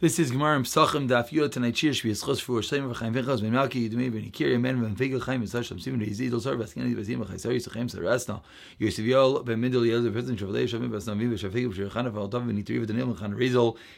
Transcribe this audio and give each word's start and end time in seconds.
This 0.00 0.18
is 0.18 0.32
Gemara 0.32 0.58
Psachim 0.58 1.08
Daf 1.08 1.30
Yot 1.30 1.54
and 1.54 1.66
for 1.66 1.72
Shleim 1.72 2.92
V'chaim 2.92 3.14
V'chos 3.14 3.40
Ben 3.40 3.52
Malki 3.52 3.88
Ben 3.88 4.28
Ikir 4.28 4.50
Yemen 4.50 4.82
Ben 4.82 4.96
Vigel 4.96 5.20
Chaim 5.20 5.40
V'sash 5.44 5.66
Shem 5.66 5.78
V'askeni 5.78 6.96
V'zim 6.96 7.24
Yisachem 7.24 7.86
Ben 9.46 9.62
V'Pitzin 9.62 10.36
Shavlei 10.36 10.66
Shavim 10.66 10.90
V'shirchana 10.90 12.10
V'altav 12.10 12.42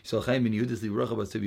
Yisrael 0.04 0.22
Chaim 0.26 0.42
Ben 0.44 0.52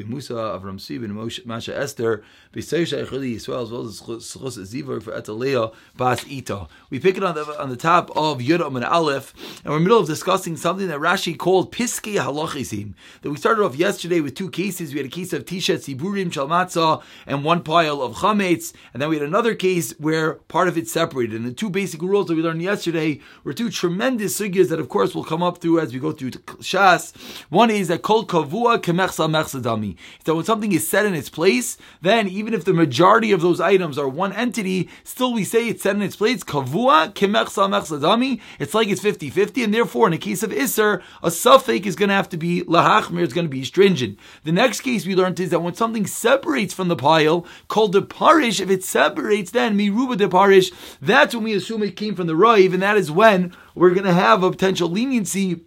Musa 0.10 0.34
Avram 0.34 0.80
Ben 1.00 1.14
Masha 1.46 1.78
Esther 1.78 2.24
B'Seir 2.52 3.06
Shaychili 3.06 3.36
Yisrael 3.36 3.62
as 3.62 3.72
well 3.72 3.84
as 3.86 5.74
Bas 5.96 6.26
Ita. 6.26 6.68
We 6.90 7.00
pick 7.00 7.18
it 7.18 7.24
on 7.24 7.36
the 7.36 7.62
on 7.62 7.70
the 7.70 7.78
top 7.78 8.10
of 8.18 8.40
Yud 8.40 8.62
Aleph, 8.84 9.34
and 9.64 9.66
we're 9.66 9.78
in 9.78 9.84
the 9.84 9.90
middle 9.90 10.00
of 10.00 10.08
discussing 10.08 10.58
something 10.58 10.88
that 10.88 11.00
Rashi 11.00 11.38
called 11.38 11.72
Piskei 11.72 12.16
Halachisim. 12.16 12.96
That 13.22 13.30
we 13.30 13.38
started 13.38 13.64
off 13.64 13.76
yesterday 13.76 14.22
with 14.22 14.39
two 14.40 14.50
cases. 14.50 14.94
We 14.94 15.00
had 15.00 15.06
a 15.06 15.10
case 15.10 15.34
of 15.34 15.44
Tisha 15.44 15.76
Tziburim 15.76 16.32
Shalmatza 16.32 17.04
and 17.28 17.43
one 17.43 17.61
pile 17.61 18.02
of 18.02 18.16
Chametz, 18.16 18.71
and 18.93 19.02
then 19.02 19.10
we 19.10 19.18
had 19.18 19.28
another 19.28 19.54
case 19.54 19.92
where 20.00 20.36
part 20.48 20.70
of 20.70 20.78
it 20.78 20.88
separated. 20.88 21.36
And 21.36 21.46
the 21.46 21.52
two 21.52 21.70
basic 21.70 22.02
rules 22.02 22.28
that 22.28 22.36
we 22.36 22.42
learned 22.42 22.62
yesterday 22.62 23.20
were 23.43 23.52
two 23.52 23.70
tremendous 23.70 24.39
sugyas 24.39 24.70
that, 24.70 24.79
of 24.79 24.88
course, 24.88 25.14
will 25.14 25.25
come 25.25 25.43
up 25.43 25.57
through 25.57 25.82
as 25.82 25.93
we 25.93 26.00
go 26.00 26.14
through 26.14 26.32
Shas. 26.32 27.14
One 27.50 27.70
is 27.70 27.89
that 27.89 28.02
Kol 28.02 28.25
Kavua 28.25 28.79
Kemechsa 28.79 29.28
Mechsadami. 29.29 29.98
That 30.24 30.36
when 30.36 30.46
something 30.46 30.71
is 30.71 30.87
set 30.87 31.06
in 31.06 31.15
its 31.15 31.28
place, 31.28 31.78
then 32.02 32.30
even 32.30 32.53
if 32.53 32.64
the 32.64 32.73
majority 32.73 33.34
of 33.34 33.42
those 33.42 33.59
items 33.59 33.98
are 33.98 34.08
one 34.08 34.31
entity, 34.31 34.88
still 35.03 35.34
we 35.34 35.44
say 35.44 35.67
it's 35.67 35.84
set 35.84 35.98
in 35.98 36.02
its 36.02 36.16
place. 36.16 36.45
Kavua 36.45 37.14
Kemechsa 37.14 37.67
Mechsadami. 37.67 38.40
It's 38.58 38.73
like 38.73 38.88
it's 38.88 39.02
50 39.02 39.31
50, 39.31 39.66
and 39.66 39.73
therefore, 39.73 40.08
in 40.08 40.14
a 40.14 40.17
case 40.17 40.44
of 40.44 40.52
Isser, 40.52 41.02
a 41.22 41.30
suffix 41.30 41.86
is 41.86 41.98
going 41.98 42.08
to 42.08 42.16
have 42.16 42.30
to 42.30 42.38
be 42.38 42.62
Lahachmir, 42.62 43.23
it's 43.23 43.34
going 43.34 43.44
to 43.44 43.50
be 43.50 43.66
stringent. 43.66 44.17
The 44.44 44.52
next 44.52 44.81
case 44.81 45.06
we 45.06 45.16
learned 45.16 45.39
is 45.39 45.50
that 45.50 45.61
when 45.61 45.75
something 45.75 46.06
separates 46.08 46.73
from 46.73 46.88
the 46.88 46.95
pile, 46.95 47.45
called 47.67 47.94
the 47.94 48.02
parish, 48.02 48.59
if 48.59 48.70
it 48.70 48.84
separates, 48.84 49.52
then 49.52 49.78
miruba 49.78 50.17
de 50.17 50.28
parish, 50.28 50.72
that's 51.02 51.36
when 51.36 51.44
we 51.44 51.54
assume 51.54 51.84
it 51.84 51.95
came 51.95 52.16
from 52.16 52.28
the 52.28 52.34
roiv, 52.34 52.73
and 52.73 52.81
that 52.81 52.98
is 52.98 53.12
when 53.12 53.56
we're 53.76 53.92
going 53.92 54.06
to 54.06 54.14
have 54.14 54.44
a 54.44 54.52
potential 54.52 54.89
leniency 54.89 55.62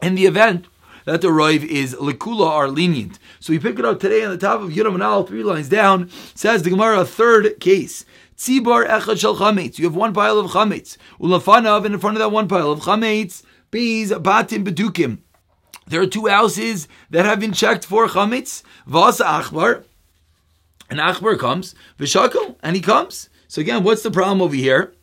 in 0.00 0.14
the 0.14 0.26
event 0.26 0.66
that 1.04 1.20
the 1.20 1.28
roiv 1.28 1.64
is 1.64 1.94
likula 1.94 2.48
are 2.48 2.68
lenient. 2.68 3.18
So 3.40 3.52
we 3.52 3.58
pick 3.58 3.78
it 3.78 3.84
up 3.84 4.00
today 4.00 4.24
on 4.24 4.30
the 4.30 4.38
top 4.38 4.60
of 4.60 4.70
Yudam 4.70 5.00
and 5.00 5.28
three 5.28 5.42
lines 5.42 5.68
down. 5.68 6.10
Says 6.34 6.62
the 6.62 6.70
Gemara, 6.70 7.00
a 7.00 7.04
third 7.04 7.58
case. 7.60 8.04
Tzibar 8.36 8.86
echad 8.88 9.18
shel 9.18 9.36
chametz. 9.36 9.78
You 9.78 9.84
have 9.86 9.96
one 9.96 10.12
pile 10.12 10.38
of 10.38 10.52
chametz. 10.52 10.96
Ulafanav, 11.20 11.84
in 11.84 11.98
front 11.98 12.16
of 12.16 12.20
that 12.20 12.30
one 12.30 12.48
pile 12.48 12.70
of 12.70 12.80
chametz, 12.80 13.42
bees 13.70 14.10
batim 14.10 14.64
bedukim. 14.64 15.18
There 15.92 16.00
are 16.00 16.06
two 16.06 16.26
houses 16.26 16.88
that 17.10 17.26
have 17.26 17.38
been 17.38 17.52
checked 17.52 17.84
for 17.84 18.08
chametz. 18.08 18.62
Vasa 18.86 19.24
achbar, 19.24 19.84
and 20.88 20.98
achbar 20.98 21.38
comes 21.38 21.74
v'shakal, 21.98 22.56
and 22.62 22.74
he 22.74 22.80
comes. 22.80 23.28
So 23.46 23.60
again, 23.60 23.84
what's 23.84 24.02
the 24.02 24.10
problem 24.10 24.40
over 24.40 24.54
here? 24.54 24.94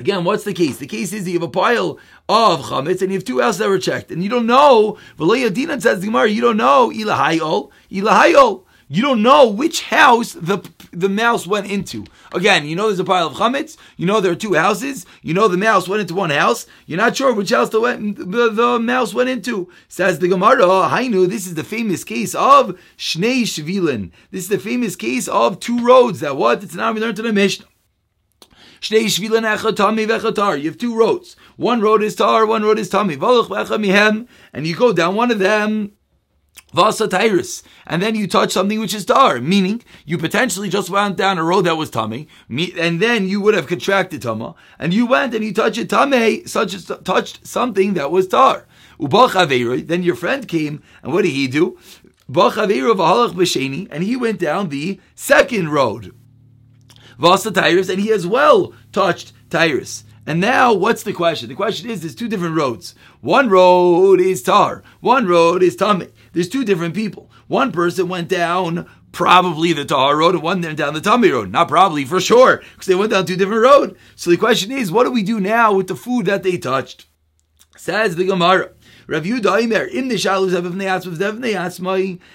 Again, 0.00 0.24
what's 0.24 0.42
the 0.42 0.54
case? 0.54 0.78
The 0.78 0.88
case 0.88 1.12
is 1.12 1.28
you 1.28 1.34
have 1.34 1.44
a 1.44 1.48
pile 1.48 2.00
of 2.28 2.62
chametz 2.62 3.00
and 3.00 3.12
you 3.12 3.18
have 3.18 3.24
two 3.24 3.38
houses 3.38 3.60
that 3.60 3.68
were 3.68 3.78
checked, 3.78 4.10
and 4.10 4.24
you 4.24 4.28
don't 4.28 4.46
know. 4.46 4.98
V'le'yadina 5.20 5.80
says 5.80 6.04
Gemara, 6.04 6.30
you 6.30 6.40
don't 6.40 6.56
know 6.56 6.90
ilahayol, 6.90 7.70
ilahayol. 7.88 8.64
You 8.88 9.02
don't 9.02 9.22
know 9.22 9.48
which 9.48 9.82
house 9.82 10.32
the 10.32 10.58
the 10.92 11.08
mouse 11.08 11.44
went 11.44 11.68
into. 11.68 12.04
Again, 12.32 12.66
you 12.66 12.76
know 12.76 12.86
there's 12.86 13.00
a 13.00 13.04
pile 13.04 13.26
of 13.26 13.34
chametz. 13.34 13.76
You 13.96 14.06
know 14.06 14.20
there 14.20 14.30
are 14.30 14.36
two 14.36 14.54
houses. 14.54 15.04
You 15.22 15.34
know 15.34 15.48
the 15.48 15.56
mouse 15.56 15.88
went 15.88 16.02
into 16.02 16.14
one 16.14 16.30
house. 16.30 16.66
You're 16.86 16.98
not 16.98 17.16
sure 17.16 17.34
which 17.34 17.50
house 17.50 17.70
the, 17.70 17.80
the, 17.80 18.50
the 18.50 18.78
mouse 18.78 19.12
went 19.12 19.28
into. 19.28 19.68
Says 19.88 20.20
the 20.20 20.28
Gemara, 20.28 20.88
Hainu, 20.88 21.28
this 21.28 21.48
is 21.48 21.54
the 21.54 21.64
famous 21.64 22.04
case 22.04 22.34
of 22.36 22.78
Shnei 22.96 23.42
Shvilin. 23.42 24.12
This 24.30 24.44
is 24.44 24.48
the 24.48 24.58
famous 24.58 24.94
case 24.94 25.26
of 25.26 25.58
two 25.58 25.84
roads 25.84 26.20
that 26.20 26.36
what? 26.36 26.62
It's 26.62 26.76
now 26.76 26.92
we 26.92 27.00
learned 27.00 27.16
to 27.16 27.22
the 27.22 27.32
Mishnah. 27.32 27.66
Shnei 28.80 29.06
Shvilin 29.06 29.42
vechatar. 29.42 30.62
You 30.62 30.70
have 30.70 30.78
two 30.78 30.96
roads. 30.96 31.34
One 31.56 31.80
road 31.80 32.02
is 32.04 32.14
tar, 32.14 32.46
one 32.46 32.62
road 32.62 32.78
is 32.78 32.90
tami. 32.90 34.28
And 34.52 34.66
you 34.66 34.76
go 34.76 34.92
down 34.92 35.16
one 35.16 35.32
of 35.32 35.40
them 35.40 35.95
Vasa 36.72 37.06
Tyrus, 37.08 37.62
and 37.86 38.02
then 38.02 38.14
you 38.14 38.26
touch 38.26 38.52
something 38.52 38.80
which 38.80 38.92
is 38.92 39.04
tar, 39.04 39.40
meaning 39.40 39.82
you 40.04 40.18
potentially 40.18 40.68
just 40.68 40.90
went 40.90 41.16
down 41.16 41.38
a 41.38 41.42
road 41.42 41.62
that 41.62 41.76
was 41.76 41.88
tummy, 41.88 42.28
and 42.50 43.00
then 43.00 43.28
you 43.28 43.40
would 43.40 43.54
have 43.54 43.66
contracted 43.66 44.20
tama, 44.22 44.54
and 44.78 44.92
you 44.92 45.06
went 45.06 45.32
and 45.32 45.44
you 45.44 45.54
touched 45.54 45.78
it 45.78 45.88
tame, 45.88 46.46
such 46.46 46.74
as 46.74 46.84
touched 47.04 47.46
something 47.46 47.94
that 47.94 48.10
was 48.10 48.28
tar. 48.28 48.66
Then 48.98 50.02
your 50.02 50.16
friend 50.16 50.46
came, 50.46 50.82
and 51.02 51.12
what 51.12 51.22
did 51.22 51.30
he 51.30 51.46
do? 51.46 51.78
And 52.28 54.02
he 54.02 54.16
went 54.16 54.40
down 54.40 54.68
the 54.68 55.00
second 55.14 55.68
road. 55.70 56.12
Vasa 57.18 57.50
Tyrus, 57.52 57.88
and 57.88 58.00
he 58.00 58.12
as 58.12 58.26
well 58.26 58.74
touched 58.92 59.32
Tyrus. 59.48 60.04
And 60.26 60.40
now, 60.40 60.74
what's 60.74 61.04
the 61.04 61.12
question? 61.12 61.48
The 61.48 61.54
question 61.54 61.88
is, 61.88 62.00
there's 62.00 62.14
two 62.14 62.28
different 62.28 62.56
roads. 62.56 62.94
One 63.20 63.48
road 63.48 64.20
is 64.20 64.42
tar. 64.42 64.82
One 65.00 65.26
road 65.26 65.62
is 65.62 65.76
tummy. 65.76 66.08
There's 66.32 66.48
two 66.48 66.64
different 66.64 66.94
people. 66.94 67.30
One 67.46 67.70
person 67.70 68.08
went 68.08 68.28
down 68.28 68.88
probably 69.12 69.72
the 69.72 69.84
tar 69.84 70.16
road 70.16 70.34
and 70.34 70.42
one 70.42 70.60
went 70.60 70.76
down 70.76 70.92
the 70.92 71.00
Tummy 71.00 71.30
road. 71.30 71.50
Not 71.50 71.68
probably, 71.68 72.04
for 72.04 72.20
sure, 72.20 72.58
because 72.74 72.86
they 72.86 72.94
went 72.94 73.12
down 73.12 73.24
two 73.24 73.36
different 73.36 73.62
roads. 73.62 73.94
So 74.14 74.30
the 74.30 74.36
question 74.36 74.70
is, 74.70 74.92
what 74.92 75.04
do 75.04 75.10
we 75.10 75.22
do 75.22 75.40
now 75.40 75.72
with 75.72 75.86
the 75.86 75.96
food 75.96 76.26
that 76.26 76.42
they 76.42 76.58
touched? 76.58 77.06
Says 77.76 78.16
the 78.16 78.26
Gemara. 78.26 78.72
Rav 79.08 79.22
Yehuda 79.22 79.88
in 79.88 80.08
the 80.08 80.18
Shalus 80.18 80.52
of 80.52 80.66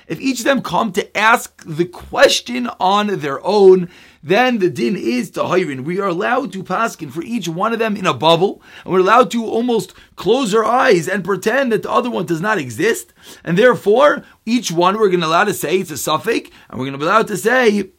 if 0.07 0.21
each 0.21 0.39
of 0.39 0.45
them 0.45 0.61
come 0.61 0.93
to 0.93 1.17
ask 1.17 1.63
the 1.65 1.85
question 1.85 2.69
on 2.79 3.07
their 3.19 3.45
own, 3.45 3.89
then 4.23 4.59
the 4.59 4.69
din 4.69 4.95
is 4.95 5.31
to 5.31 5.41
hirin. 5.41 5.83
We 5.83 5.99
are 5.99 6.07
allowed 6.07 6.53
to 6.53 6.63
paskin 6.63 7.11
for 7.11 7.23
each 7.23 7.49
one 7.49 7.73
of 7.73 7.79
them 7.79 7.97
in 7.97 8.05
a 8.05 8.13
bubble, 8.13 8.61
and 8.85 8.93
we're 8.93 8.99
allowed 8.99 9.31
to 9.31 9.45
almost 9.45 9.93
close 10.15 10.53
our 10.53 10.63
eyes 10.63 11.09
and 11.09 11.25
pretend 11.25 11.73
that 11.73 11.83
the 11.83 11.91
other 11.91 12.09
one 12.09 12.25
does 12.25 12.41
not 12.41 12.57
exist, 12.57 13.13
and 13.43 13.57
therefore 13.57 14.23
each 14.45 14.71
one 14.71 14.97
we're 14.97 15.09
going 15.09 15.19
to 15.19 15.27
allow 15.27 15.43
to 15.43 15.53
say 15.53 15.77
it's 15.77 15.91
a 15.91 15.97
suffix, 15.97 16.49
and 16.69 16.79
we're 16.79 16.85
going 16.85 16.93
to 16.93 16.99
be 16.99 17.05
allowed 17.05 17.27
to 17.27 17.37
say 17.37 17.89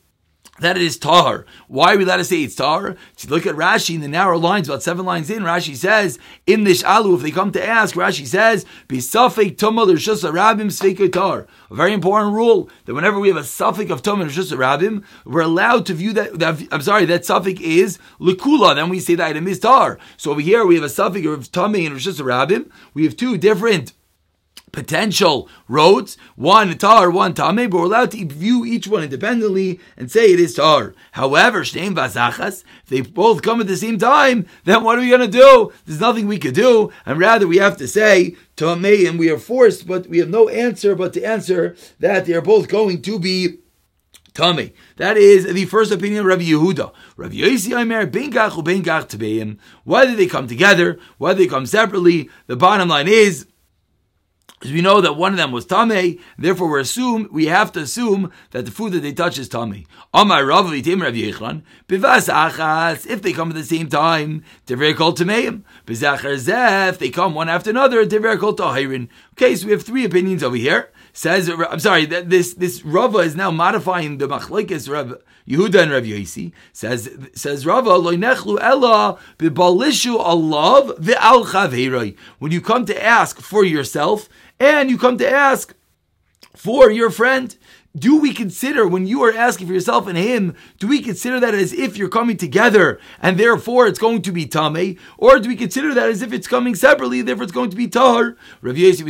that 0.62 0.76
it 0.76 0.82
is 0.82 0.96
tar. 0.96 1.44
Why 1.68 1.94
are 1.94 1.98
we 1.98 2.04
allowed 2.04 2.16
to 2.18 2.24
say 2.24 2.42
it's 2.42 2.54
tar? 2.54 2.96
To 3.16 3.28
look 3.28 3.46
at 3.46 3.54
Rashi 3.54 3.94
in 3.94 4.00
the 4.00 4.08
narrow 4.08 4.38
lines, 4.38 4.68
about 4.68 4.82
seven 4.82 5.04
lines 5.04 5.30
in, 5.30 5.42
Rashi 5.42 5.76
says, 5.76 6.18
in 6.46 6.64
this 6.64 6.82
alu, 6.82 7.14
if 7.16 7.22
they 7.22 7.30
come 7.30 7.52
to 7.52 7.64
ask, 7.64 7.94
Rashi 7.94 8.26
says, 8.26 8.64
be 8.88 8.98
suffik 8.98 9.56
tumah 9.56 9.88
a 9.88 10.32
rabim 10.32 10.66
sveika 10.66 11.12
tar. 11.12 11.46
A 11.70 11.74
very 11.74 11.92
important 11.92 12.34
rule 12.34 12.70
that 12.86 12.94
whenever 12.94 13.18
we 13.18 13.28
have 13.28 13.36
a 13.36 13.44
suffix 13.44 13.90
of 13.90 14.02
tumah 14.02 14.24
a 14.24 14.56
rabim, 14.56 15.04
we're 15.24 15.40
allowed 15.42 15.86
to 15.86 15.94
view 15.94 16.12
that, 16.14 16.38
that 16.38 16.66
I'm 16.72 16.82
sorry, 16.82 17.04
that 17.06 17.24
suffix 17.24 17.60
is 17.60 17.98
likula, 18.20 18.74
then 18.74 18.88
we 18.88 19.00
say 19.00 19.14
the 19.14 19.24
item 19.24 19.46
is 19.46 19.58
tar. 19.58 19.98
So 20.16 20.30
over 20.30 20.40
here 20.40 20.64
we 20.66 20.76
have 20.76 20.84
a 20.84 20.88
suffix 20.88 21.26
of 21.26 21.52
tumah 21.52 21.86
and 21.86 21.96
a 21.96 21.98
rabim. 21.98 22.70
We 22.94 23.04
have 23.04 23.16
two 23.16 23.36
different 23.36 23.92
potential 24.72 25.48
roads, 25.68 26.16
one 26.34 26.76
tar, 26.78 27.10
one 27.10 27.34
tame, 27.34 27.56
but 27.56 27.72
we're 27.72 27.84
allowed 27.84 28.10
to 28.10 28.24
view 28.24 28.64
each 28.64 28.88
one 28.88 29.02
independently 29.04 29.78
and 29.96 30.10
say 30.10 30.32
it 30.32 30.40
is 30.40 30.54
tar. 30.54 30.94
However, 31.12 31.60
shteim 31.60 31.94
vazachas, 31.94 32.64
if 32.82 32.88
they 32.88 33.02
both 33.02 33.42
come 33.42 33.60
at 33.60 33.66
the 33.66 33.76
same 33.76 33.98
time, 33.98 34.46
then 34.64 34.82
what 34.82 34.98
are 34.98 35.02
we 35.02 35.10
going 35.10 35.20
to 35.20 35.28
do? 35.28 35.72
There's 35.84 36.00
nothing 36.00 36.26
we 36.26 36.38
could 36.38 36.54
do, 36.54 36.90
and 37.06 37.18
rather 37.18 37.46
we 37.46 37.58
have 37.58 37.76
to 37.76 37.86
say 37.86 38.36
tame, 38.56 38.84
and 38.84 39.18
we 39.18 39.30
are 39.30 39.38
forced, 39.38 39.86
but 39.86 40.08
we 40.08 40.18
have 40.18 40.30
no 40.30 40.48
answer 40.48 40.94
but 40.94 41.12
to 41.12 41.22
answer 41.22 41.76
that 42.00 42.24
they 42.24 42.32
are 42.32 42.42
both 42.42 42.68
going 42.68 43.02
to 43.02 43.18
be 43.18 43.58
Tame. 44.34 44.72
That 44.96 45.18
is 45.18 45.52
the 45.52 45.66
first 45.66 45.92
opinion 45.92 46.20
of 46.20 46.26
Rabbi 46.26 46.44
Yehuda. 46.44 46.92
Rabbi 47.18 47.34
Yossi 47.34 47.78
Aimer, 47.78 48.06
Bengach 48.06 48.56
u 48.56 48.62
Bengach 48.62 49.08
Tebeim. 49.08 49.58
Whether 49.84 50.16
they 50.16 50.26
come 50.26 50.48
together, 50.48 50.98
whether 51.18 51.38
they 51.38 51.46
come 51.46 51.66
separately, 51.66 52.30
the 52.46 52.56
bottom 52.56 52.88
line 52.88 53.08
is 53.08 53.46
we 54.70 54.80
know 54.80 55.00
that 55.00 55.14
one 55.14 55.32
of 55.32 55.38
them 55.38 55.50
was 55.50 55.66
tame, 55.66 56.18
therefore 56.38 56.70
we 56.70 56.80
assume 56.80 57.28
we 57.32 57.46
have 57.46 57.72
to 57.72 57.80
assume 57.80 58.30
that 58.50 58.64
the 58.64 58.70
food 58.70 58.92
that 58.92 59.00
they 59.00 59.12
touch 59.12 59.38
is 59.38 59.48
tame. 59.48 59.86
Amar 60.14 60.44
Rav 60.44 60.66
Rav 60.66 60.74
bivas 60.74 61.62
achas. 61.88 63.06
If 63.06 63.22
they 63.22 63.32
come 63.32 63.50
at 63.50 63.54
the 63.54 63.64
same 63.64 63.88
time, 63.88 64.44
very 64.66 64.94
called 64.94 65.18
tameim. 65.18 65.62
Bizachar 65.86 66.36
zef. 66.36 66.98
They 66.98 67.10
come 67.10 67.34
one 67.34 67.48
after 67.48 67.70
another. 67.70 68.04
Very 68.04 68.38
called 68.38 68.58
tahirin. 68.58 69.08
Okay, 69.34 69.56
so 69.56 69.66
we 69.66 69.72
have 69.72 69.82
three 69.82 70.04
opinions 70.04 70.42
over 70.42 70.56
here. 70.56 70.90
Says 71.12 71.48
I'm 71.48 71.78
sorry. 71.78 72.06
This 72.06 72.54
this 72.54 72.82
Rava 72.82 73.18
is 73.18 73.36
now 73.36 73.50
modifying 73.50 74.18
the 74.18 74.28
machlekes 74.28 74.90
Rav 74.90 75.20
Yehuda 75.46 75.82
and 75.82 75.92
Rav 75.92 76.04
Yosi. 76.04 76.52
Says 76.72 77.10
says 77.34 77.66
Rava 77.66 77.90
loinechlu 77.90 78.58
ella 78.60 79.18
bibalishu 79.38 80.18
alav. 80.24 82.16
When 82.38 82.52
you 82.52 82.60
come 82.60 82.86
to 82.86 83.04
ask 83.04 83.40
for 83.40 83.64
yourself 83.64 84.28
and 84.62 84.88
you 84.88 84.96
come 84.96 85.18
to 85.18 85.28
ask 85.28 85.74
for 86.54 86.90
your 86.90 87.10
friend. 87.10 87.56
do 87.94 88.18
we 88.18 88.32
consider 88.32 88.88
when 88.88 89.06
you 89.06 89.22
are 89.22 89.34
asking 89.34 89.66
for 89.66 89.74
yourself 89.74 90.06
and 90.06 90.16
him, 90.16 90.56
do 90.78 90.88
we 90.88 91.02
consider 91.02 91.38
that 91.38 91.54
as 91.54 91.74
if 91.74 91.98
you're 91.98 92.08
coming 92.08 92.38
together 92.38 92.98
and 93.20 93.38
therefore 93.38 93.86
it's 93.86 93.98
going 93.98 94.22
to 94.22 94.32
be 94.32 94.46
tame, 94.46 94.96
or 95.18 95.38
do 95.38 95.48
we 95.48 95.56
consider 95.56 95.92
that 95.92 96.08
as 96.08 96.22
if 96.22 96.32
it's 96.32 96.46
coming 96.46 96.74
separately, 96.74 97.20
therefore 97.20 97.42
it's 97.42 97.52
going 97.52 97.68
to 97.68 97.76
be 97.76 97.86
Yosef 98.78 99.06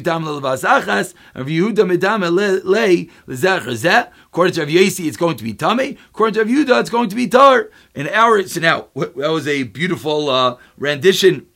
According 4.26 4.54
to 4.54 4.60
Rav 4.62 4.70
Yossi, 4.70 5.06
it's 5.06 5.16
going 5.16 5.36
to 5.36 5.44
be 5.44 5.54
tame. 5.54 5.96
According 6.10 6.34
to 6.34 6.40
Rav 6.40 6.48
Yehuda, 6.48 6.80
it's 6.80 6.90
going 6.90 7.08
to 7.08 7.16
be 7.16 7.28
tar. 7.28 7.70
In 7.94 8.08
our 8.08 8.42
so 8.48 8.60
now 8.60 8.88
that 8.96 9.14
was 9.14 9.46
a 9.46 9.62
beautiful 9.62 10.28
uh, 10.28 10.56
rendition 10.76 11.46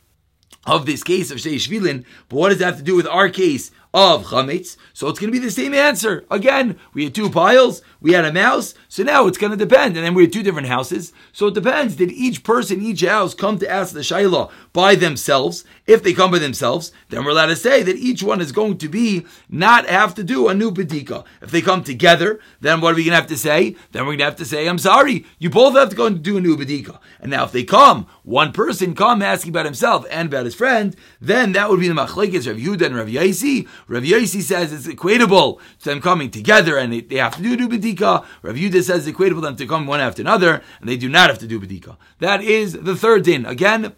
of 0.65 0.85
this 0.85 1.03
case 1.03 1.31
of 1.31 1.37
Shtei 1.37 1.55
Shvilin, 1.55 2.05
but 2.29 2.35
what 2.37 2.49
does 2.49 2.59
that 2.59 2.65
have 2.65 2.77
to 2.77 2.83
do 2.83 2.95
with 2.95 3.07
our 3.07 3.29
case 3.29 3.71
of 3.93 4.25
chametz. 4.25 4.77
So 4.93 5.07
it's 5.07 5.19
going 5.19 5.31
to 5.31 5.39
be 5.39 5.43
the 5.43 5.51
same 5.51 5.73
answer. 5.73 6.25
Again, 6.29 6.77
we 6.93 7.05
had 7.05 7.15
two 7.15 7.29
piles, 7.29 7.81
we 8.01 8.13
had 8.13 8.25
a 8.25 8.33
mouse, 8.33 8.73
so 8.87 9.03
now 9.03 9.27
it's 9.27 9.37
going 9.37 9.51
to 9.51 9.57
depend. 9.57 9.95
And 9.95 10.05
then 10.05 10.13
we 10.13 10.23
had 10.23 10.33
two 10.33 10.43
different 10.43 10.67
houses, 10.67 11.13
so 11.31 11.47
it 11.47 11.53
depends. 11.53 11.95
Did 11.95 12.11
each 12.11 12.43
person, 12.43 12.81
each 12.81 13.01
house 13.01 13.33
come 13.33 13.59
to 13.59 13.69
ask 13.69 13.93
the 13.93 14.01
shayla 14.01 14.51
by 14.73 14.95
themselves? 14.95 15.63
If 15.85 16.03
they 16.03 16.13
come 16.13 16.31
by 16.31 16.39
themselves, 16.39 16.91
then 17.09 17.23
we're 17.23 17.31
allowed 17.31 17.47
to 17.47 17.55
say 17.55 17.83
that 17.83 17.95
each 17.97 18.23
one 18.23 18.41
is 18.41 18.51
going 18.51 18.77
to 18.79 18.89
be 18.89 19.25
not 19.49 19.87
have 19.87 20.15
to 20.15 20.23
do 20.23 20.47
a 20.47 20.53
new 20.53 20.71
bedika. 20.71 21.25
If 21.41 21.51
they 21.51 21.61
come 21.61 21.83
together, 21.83 22.39
then 22.59 22.81
what 22.81 22.93
are 22.93 22.95
we 22.95 23.03
going 23.03 23.11
to 23.11 23.21
have 23.21 23.27
to 23.27 23.37
say? 23.37 23.75
Then 23.91 24.03
we're 24.03 24.11
going 24.11 24.19
to 24.19 24.25
have 24.25 24.35
to 24.37 24.45
say, 24.45 24.67
I'm 24.67 24.77
sorry, 24.77 25.25
you 25.39 25.49
both 25.49 25.75
have 25.75 25.89
to 25.89 25.95
go 25.95 26.05
and 26.05 26.21
do 26.21 26.37
a 26.37 26.41
new 26.41 26.57
bedika. 26.57 26.99
And 27.19 27.31
now 27.31 27.45
if 27.45 27.51
they 27.51 27.63
come, 27.63 28.07
one 28.23 28.51
person 28.51 28.95
come 28.95 29.21
asking 29.21 29.51
about 29.51 29.65
himself 29.65 30.05
and 30.11 30.27
about 30.27 30.45
his 30.45 30.55
friend, 30.55 30.95
then 31.21 31.53
that 31.53 31.69
would 31.69 31.79
be 31.79 31.87
the 31.87 31.93
machlekes 31.93 32.47
Rav 32.47 32.57
Yehuda 32.57 32.85
and 32.87 32.95
Rav 32.95 33.07
Yaisi. 33.07 33.67
Rav 33.87 34.03
Yaisi 34.03 34.41
says 34.41 34.73
it's 34.73 34.87
equatable 34.87 35.59
to 35.79 35.89
them 35.89 36.01
coming 36.01 36.29
together 36.29 36.77
and 36.77 36.91
they 36.91 37.15
have 37.15 37.35
to 37.37 37.41
do 37.41 37.55
new 37.55 37.69
bedika. 37.69 38.25
Rav 38.41 38.55
Yehuda 38.55 38.83
says 38.83 39.07
it's 39.07 39.17
equatable 39.17 39.35
to 39.35 39.41
them 39.41 39.55
to 39.55 39.67
come 39.67 39.87
one 39.87 39.99
after 39.99 40.21
another 40.21 40.61
and 40.79 40.89
they 40.89 40.97
do 40.97 41.09
not 41.09 41.29
have 41.29 41.39
to 41.39 41.47
do 41.47 41.59
bedika. 41.59 41.97
That 42.19 42.43
is 42.43 42.73
the 42.73 42.95
third 42.95 43.23
din. 43.23 43.45
Again, 43.45 43.93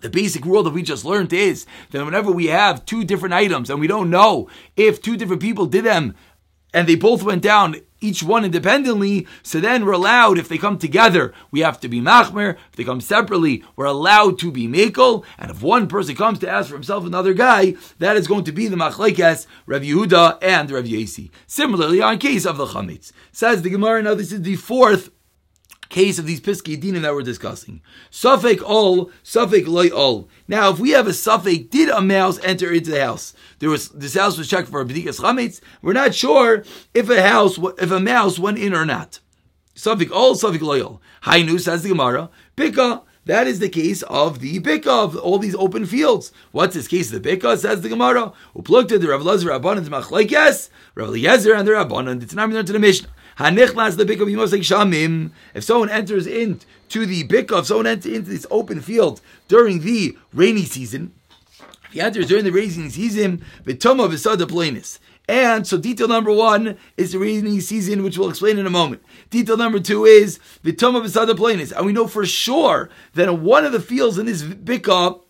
the 0.00 0.10
basic 0.10 0.44
rule 0.44 0.62
that 0.62 0.72
we 0.72 0.82
just 0.82 1.04
learned 1.04 1.32
is 1.32 1.66
that 1.90 2.04
whenever 2.04 2.32
we 2.32 2.46
have 2.46 2.86
two 2.86 3.04
different 3.04 3.34
items 3.34 3.68
and 3.68 3.78
we 3.78 3.86
don't 3.86 4.10
know 4.10 4.48
if 4.76 5.02
two 5.02 5.16
different 5.16 5.42
people 5.42 5.66
did 5.66 5.84
them 5.84 6.14
and 6.72 6.88
they 6.88 6.94
both 6.94 7.22
went 7.22 7.42
down 7.42 7.76
each 8.00 8.22
one 8.22 8.44
independently, 8.44 9.26
so 9.42 9.60
then 9.60 9.84
we're 9.84 9.92
allowed, 9.92 10.38
if 10.38 10.48
they 10.48 10.58
come 10.58 10.78
together, 10.78 11.32
we 11.50 11.60
have 11.60 11.80
to 11.80 11.88
be 11.88 12.00
machmer. 12.00 12.56
If 12.70 12.76
they 12.76 12.84
come 12.84 13.00
separately, 13.00 13.64
we're 13.76 13.86
allowed 13.86 14.38
to 14.40 14.50
be 14.50 14.66
mekel. 14.66 15.24
And 15.38 15.50
if 15.50 15.62
one 15.62 15.86
person 15.86 16.14
comes 16.14 16.38
to 16.40 16.48
ask 16.48 16.68
for 16.68 16.74
himself 16.74 17.04
another 17.04 17.34
guy, 17.34 17.74
that 17.98 18.16
is 18.16 18.26
going 18.26 18.44
to 18.44 18.52
be 18.52 18.68
the 18.68 18.76
machlekes 18.76 19.46
Rav 19.66 19.82
Yehuda 19.82 20.38
and 20.42 20.70
Rav 20.70 20.84
Yesi. 20.84 21.30
Similarly, 21.46 22.00
on 22.00 22.18
case 22.18 22.46
of 22.46 22.56
the 22.56 22.66
chametz, 22.66 23.12
says 23.32 23.62
the 23.62 23.70
Gemara. 23.70 24.02
Now 24.02 24.14
this 24.14 24.32
is 24.32 24.42
the 24.42 24.56
fourth 24.56 25.10
case 25.90 26.18
of 26.18 26.26
these 26.26 26.40
Piskei 26.40 26.80
Dinim 26.80 27.02
that 27.02 27.12
we're 27.12 27.22
discussing. 27.22 27.82
Suffolk 28.10 28.62
all, 28.62 29.10
Suffolk 29.22 29.66
loy 29.66 29.88
all. 29.88 30.28
Now, 30.48 30.70
if 30.70 30.78
we 30.78 30.90
have 30.90 31.06
a 31.06 31.12
Suffolk, 31.12 31.68
did 31.68 31.90
a 31.90 32.00
mouse 32.00 32.38
enter 32.42 32.72
into 32.72 32.90
the 32.90 33.04
house? 33.04 33.34
There 33.58 33.68
was 33.68 33.90
this 33.90 34.14
house 34.14 34.38
was 34.38 34.48
checked 34.48 34.68
for 34.68 34.84
Bedikas 34.84 35.20
Chametz. 35.20 35.60
We're 35.82 35.92
not 35.92 36.14
sure 36.14 36.64
if 36.94 37.10
a 37.10 37.20
house, 37.20 37.58
if 37.78 37.90
a 37.90 38.00
mouse 38.00 38.38
went 38.38 38.58
in 38.58 38.72
or 38.72 38.86
not. 38.86 39.20
Suffolk 39.74 40.10
all, 40.10 40.34
Suffolk 40.34 40.62
loyal. 40.62 41.02
Hainu 41.24 41.60
says 41.60 41.82
the 41.82 41.90
Gemara. 41.90 42.30
Pika. 42.56 43.02
That 43.26 43.46
is 43.46 43.58
the 43.58 43.68
case 43.68 44.02
of 44.02 44.40
the 44.40 44.58
Bika, 44.60 44.88
of 44.88 45.16
all 45.16 45.38
these 45.38 45.54
open 45.54 45.84
fields. 45.84 46.32
What's 46.52 46.74
this 46.74 46.88
case 46.88 47.12
of 47.12 47.22
the 47.22 47.36
Bika? 47.36 47.58
Says 47.58 47.82
the 47.82 47.90
Gemara. 47.90 48.32
Uplukta 48.56 48.98
the 48.98 49.08
Rav 49.08 49.22
Lazar 49.22 49.50
Rabbanan 49.50 49.86
Machlekes, 49.86 50.70
Rav 50.94 51.08
Eliezer 51.08 51.54
and 51.54 51.68
the 51.68 51.72
Rabbanan. 51.72 52.22
It's 52.22 52.34
not 52.34 52.50
to 52.50 52.72
the 52.72 52.78
Mishnah. 52.78 53.08
Hanichlas 53.40 53.96
the 53.96 54.04
bika 54.04 54.18
b'mosek 54.18 54.60
shamim. 54.60 55.30
If 55.54 55.64
someone 55.64 55.88
enters 55.88 56.26
into 56.26 57.06
the 57.06 57.24
bika, 57.24 57.60
if 57.60 57.66
someone 57.66 57.86
enters 57.86 58.12
into 58.12 58.30
this 58.30 58.46
open 58.50 58.80
field 58.80 59.20
during 59.48 59.80
the 59.80 60.16
rainy 60.34 60.64
season, 60.64 61.12
if 61.86 61.92
he 61.92 62.00
enters 62.00 62.26
during 62.26 62.44
the 62.44 62.52
rainy 62.52 62.90
season, 62.90 63.42
v'toma 63.64 64.08
v'sada 64.08 64.46
planis. 64.46 64.98
And 65.30 65.64
so 65.64 65.78
detail 65.78 66.08
number 66.08 66.32
one 66.32 66.76
is 66.96 67.12
the 67.12 67.20
rainy 67.20 67.60
season, 67.60 68.02
which 68.02 68.18
we'll 68.18 68.30
explain 68.30 68.58
in 68.58 68.66
a 68.66 68.70
moment. 68.70 69.00
Detail 69.30 69.56
number 69.56 69.78
two 69.78 70.04
is 70.04 70.40
the 70.64 70.72
Toma 70.72 71.00
Besada 71.00 71.36
Planis. 71.36 71.70
And 71.70 71.86
we 71.86 71.92
know 71.92 72.08
for 72.08 72.26
sure 72.26 72.90
that 73.14 73.28
in 73.28 73.44
one 73.44 73.64
of 73.64 73.70
the 73.70 73.78
fields 73.78 74.18
in 74.18 74.26
this 74.26 74.42
Bika, 74.42 75.20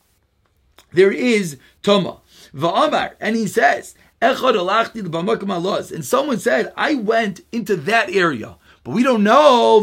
there 0.91 1.13
is 1.13 1.59
Toma. 1.83 2.17
Va'amar. 2.55 3.13
And 3.21 3.37
he 3.37 3.47
says, 3.47 3.95
and 4.23 6.05
someone 6.05 6.39
said, 6.39 6.73
I 6.77 6.95
went 6.95 7.41
into 7.53 7.75
that 7.77 8.11
area. 8.11 8.57
But 8.85 8.93
we 8.93 9.03
don't 9.03 9.23
know. 9.23 9.83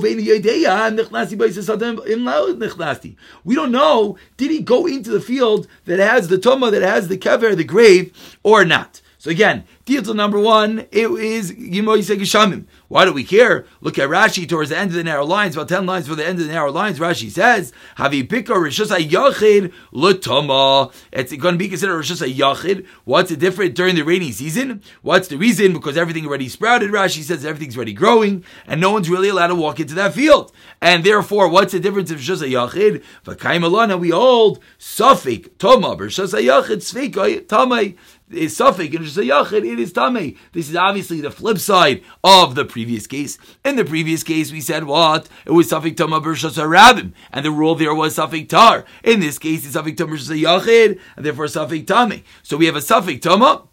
We 3.43 3.55
don't 3.55 3.71
know. 3.71 4.17
Did 4.37 4.51
he 4.51 4.61
go 4.61 4.85
into 4.85 5.09
the 5.09 5.21
field 5.21 5.67
that 5.85 5.99
has 5.99 6.27
the 6.27 6.37
toma, 6.37 6.69
that 6.71 6.83
has 6.83 7.07
the 7.07 7.17
kever, 7.17 7.55
the 7.55 7.63
grave, 7.63 8.37
or 8.43 8.63
not? 8.63 9.01
So 9.17 9.31
again, 9.31 9.65
Detail 9.87 10.15
number 10.15 10.37
one, 10.37 10.79
it 10.91 11.09
is 11.09 11.53
Yimoy 11.53 11.99
Geshamim. 11.99 12.65
Why 12.89 13.05
do 13.05 13.13
we 13.13 13.23
care? 13.23 13.65
Look 13.79 13.97
at 13.97 14.09
Rashi 14.09 14.47
towards 14.47 14.69
the 14.69 14.77
end 14.77 14.89
of 14.89 14.97
the 14.97 15.03
narrow 15.05 15.23
lines, 15.23 15.55
about 15.55 15.69
10 15.69 15.85
lines 15.85 16.09
for 16.09 16.15
the 16.15 16.27
end 16.27 16.41
of 16.41 16.45
the 16.45 16.51
narrow 16.51 16.73
lines. 16.73 16.99
Rashi 16.99 17.31
says, 17.31 17.71
Havi 17.97 18.27
Pika 18.27 18.47
Rishus 18.47 18.93
Yachid 18.93 19.71
Lutama. 19.93 20.93
It's 21.13 21.33
going 21.37 21.53
to 21.53 21.57
be 21.57 21.69
considered 21.69 22.03
Rishus 22.03 22.33
Yachid. 22.33 22.85
What's 23.05 23.29
the 23.29 23.37
difference 23.37 23.75
during 23.75 23.95
the 23.95 24.01
rainy 24.01 24.33
season? 24.33 24.81
What's 25.03 25.29
the 25.29 25.37
reason? 25.37 25.71
Because 25.71 25.95
everything 25.95 26.27
already 26.27 26.49
sprouted. 26.49 26.91
Rashi 26.91 27.23
says 27.23 27.45
everything's 27.45 27.77
already 27.77 27.93
growing, 27.93 28.43
and 28.65 28.81
no 28.81 28.91
one's 28.91 29.09
really 29.09 29.29
allowed 29.29 29.47
to 29.47 29.55
walk 29.55 29.79
into 29.79 29.95
that 29.95 30.13
field. 30.13 30.51
And 30.81 31.05
therefore, 31.05 31.47
what's 31.47 31.71
the 31.71 31.79
difference 31.79 32.11
of 32.11 32.17
Rishus 32.17 32.45
Yachid? 32.45 33.01
V'kaimalana, 33.23 33.97
we 33.97 34.09
hold 34.09 34.61
Safik, 34.77 35.57
Toma, 35.59 35.95
Rishus 35.95 36.33
Yachid, 36.33 36.83
Sfekai, 36.83 37.45
Tamai 37.45 37.95
is 38.29 38.55
suffix 38.55 38.95
and 38.95 39.05
just 39.05 39.17
a 39.17 39.21
yachid, 39.21 39.65
it 39.65 39.79
is 39.79 39.93
tame. 39.93 40.37
This 40.51 40.69
is 40.69 40.75
obviously 40.75 41.21
the 41.21 41.31
flip 41.31 41.59
side 41.59 42.03
of 42.23 42.55
the 42.55 42.65
previous 42.65 43.07
case. 43.07 43.37
In 43.63 43.75
the 43.75 43.85
previous 43.85 44.23
case, 44.23 44.51
we 44.51 44.61
said 44.61 44.83
what? 44.83 45.29
It 45.45 45.51
was 45.51 45.69
suffix 45.69 45.95
tama 45.95 46.19
b'rshas 46.21 46.57
rabim, 46.57 47.13
and 47.31 47.45
the 47.45 47.51
rule 47.51 47.75
there 47.75 47.95
was 47.95 48.15
suffix 48.15 48.49
tar. 48.49 48.85
In 49.03 49.19
this 49.19 49.39
case, 49.39 49.63
it's 49.63 49.73
suffix 49.73 49.97
tama 49.97 50.13
b'rshas 50.13 50.41
yachid, 50.41 50.99
and 51.15 51.25
therefore 51.25 51.47
suffix 51.47 51.85
tame. 51.85 52.23
So 52.43 52.57
we 52.57 52.65
have 52.65 52.75
a 52.75 52.81
suffix 52.81 53.21
tama. 53.21 53.63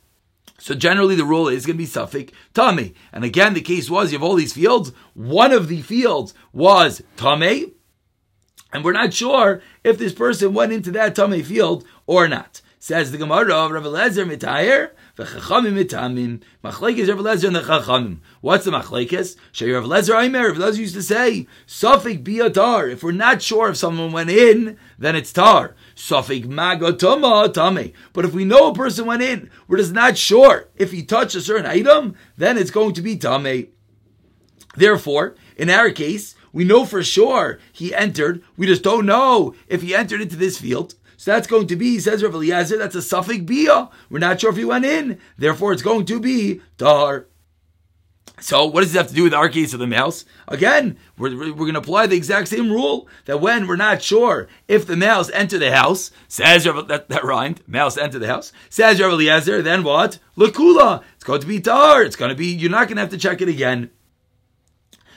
So 0.58 0.74
generally, 0.74 1.16
the 1.16 1.24
rule 1.24 1.48
is 1.48 1.66
going 1.66 1.76
to 1.76 1.82
be 1.82 1.86
suffix 1.86 2.32
tame. 2.54 2.94
And 3.12 3.24
again, 3.24 3.54
the 3.54 3.60
case 3.60 3.90
was 3.90 4.12
you 4.12 4.18
have 4.18 4.24
all 4.24 4.36
these 4.36 4.52
fields. 4.52 4.92
One 5.14 5.52
of 5.52 5.68
the 5.68 5.82
fields 5.82 6.32
was 6.52 7.02
tame, 7.16 7.72
and 8.72 8.84
we're 8.84 8.92
not 8.92 9.12
sure 9.12 9.62
if 9.82 9.98
this 9.98 10.12
person 10.12 10.54
went 10.54 10.72
into 10.72 10.92
that 10.92 11.16
tame 11.16 11.42
field 11.42 11.84
or 12.06 12.28
not. 12.28 12.60
Says 12.84 13.12
the 13.12 13.16
Gemara 13.16 13.54
of 13.54 13.70
Rav 13.70 13.86
Eliezer 13.86 14.26
mitayer 14.26 14.90
v'chachamim 15.16 15.82
mitamim. 15.82 16.42
Machlekes 16.62 17.08
Rav 17.08 17.16
Lezer 17.16 17.46
and 17.46 17.56
the 17.56 17.62
chachamim. 17.62 18.18
What's 18.42 18.66
the 18.66 18.72
machlekes? 18.72 19.36
Shei 19.52 19.70
Rav 19.70 19.84
Eliezer 19.84 20.14
Aimer. 20.14 20.48
Rav 20.48 20.58
Eliezer 20.58 20.82
used 20.82 20.94
to 20.94 21.02
say, 21.02 21.46
"Safik 21.66 22.22
biatar." 22.22 22.92
If 22.92 23.02
we're 23.02 23.12
not 23.12 23.40
sure 23.40 23.70
if 23.70 23.78
someone 23.78 24.12
went 24.12 24.28
in, 24.28 24.76
then 24.98 25.16
it's 25.16 25.32
tar. 25.32 25.74
Safik 25.96 26.44
magotoma 26.44 27.54
tame. 27.54 27.94
But 28.12 28.26
if 28.26 28.34
we 28.34 28.44
know 28.44 28.68
a 28.68 28.74
person 28.74 29.06
went 29.06 29.22
in, 29.22 29.48
we're 29.66 29.78
just 29.78 29.94
not 29.94 30.18
sure 30.18 30.68
if 30.76 30.92
he 30.92 31.02
touched 31.02 31.36
a 31.36 31.40
certain 31.40 31.64
item, 31.64 32.14
then 32.36 32.58
it's 32.58 32.70
going 32.70 32.92
to 32.92 33.00
be 33.00 33.16
tame. 33.16 33.68
Therefore, 34.76 35.36
in 35.56 35.70
our 35.70 35.90
case, 35.90 36.34
we 36.52 36.64
know 36.64 36.84
for 36.84 37.02
sure 37.02 37.58
he 37.72 37.94
entered. 37.94 38.42
We 38.58 38.66
just 38.66 38.82
don't 38.82 39.06
know 39.06 39.54
if 39.68 39.80
he 39.80 39.94
entered 39.94 40.20
into 40.20 40.36
this 40.36 40.58
field. 40.58 40.96
So 41.16 41.32
that's 41.32 41.46
going 41.46 41.66
to 41.68 41.76
be, 41.76 41.98
says 41.98 42.22
Rav 42.22 42.34
Eliezer, 42.34 42.78
that's 42.78 42.94
a 42.94 43.02
suffix 43.02 43.40
bia. 43.40 43.88
We're 44.10 44.18
not 44.18 44.40
sure 44.40 44.50
if 44.50 44.56
he 44.56 44.64
went 44.64 44.84
in. 44.84 45.18
Therefore, 45.38 45.72
it's 45.72 45.82
going 45.82 46.06
to 46.06 46.20
be 46.20 46.60
tahar. 46.78 47.26
So, 48.40 48.66
what 48.66 48.80
does 48.80 48.92
this 48.92 49.00
have 49.00 49.08
to 49.08 49.14
do 49.14 49.22
with 49.22 49.34
our 49.34 49.48
case 49.48 49.72
of 49.74 49.78
the 49.78 49.86
mouse? 49.86 50.24
Again, 50.48 50.98
we're, 51.16 51.36
we're 51.36 51.54
going 51.54 51.74
to 51.74 51.78
apply 51.78 52.08
the 52.08 52.16
exact 52.16 52.48
same 52.48 52.70
rule 52.70 53.06
that 53.26 53.40
when 53.40 53.68
we're 53.68 53.76
not 53.76 54.02
sure 54.02 54.48
if 54.66 54.86
the 54.86 54.96
mouse 54.96 55.30
enter 55.30 55.56
the 55.56 55.74
house, 55.74 56.10
says 56.26 56.66
Rav, 56.66 56.88
that, 56.88 57.08
that 57.10 57.24
rhymed, 57.24 57.62
mouse 57.68 57.96
enter 57.96 58.18
the 58.18 58.26
house, 58.26 58.52
says 58.68 59.00
Rav 59.00 59.12
Eliezer, 59.12 59.62
then 59.62 59.84
what? 59.84 60.18
Lakula. 60.36 61.04
It's 61.14 61.24
going 61.24 61.42
to 61.42 61.46
be 61.46 61.60
tar. 61.60 62.02
It's 62.02 62.16
going 62.16 62.30
to 62.30 62.34
be, 62.34 62.48
you're 62.48 62.70
not 62.70 62.88
going 62.88 62.96
to 62.96 63.02
have 63.02 63.10
to 63.10 63.18
check 63.18 63.40
it 63.40 63.48
again. 63.48 63.90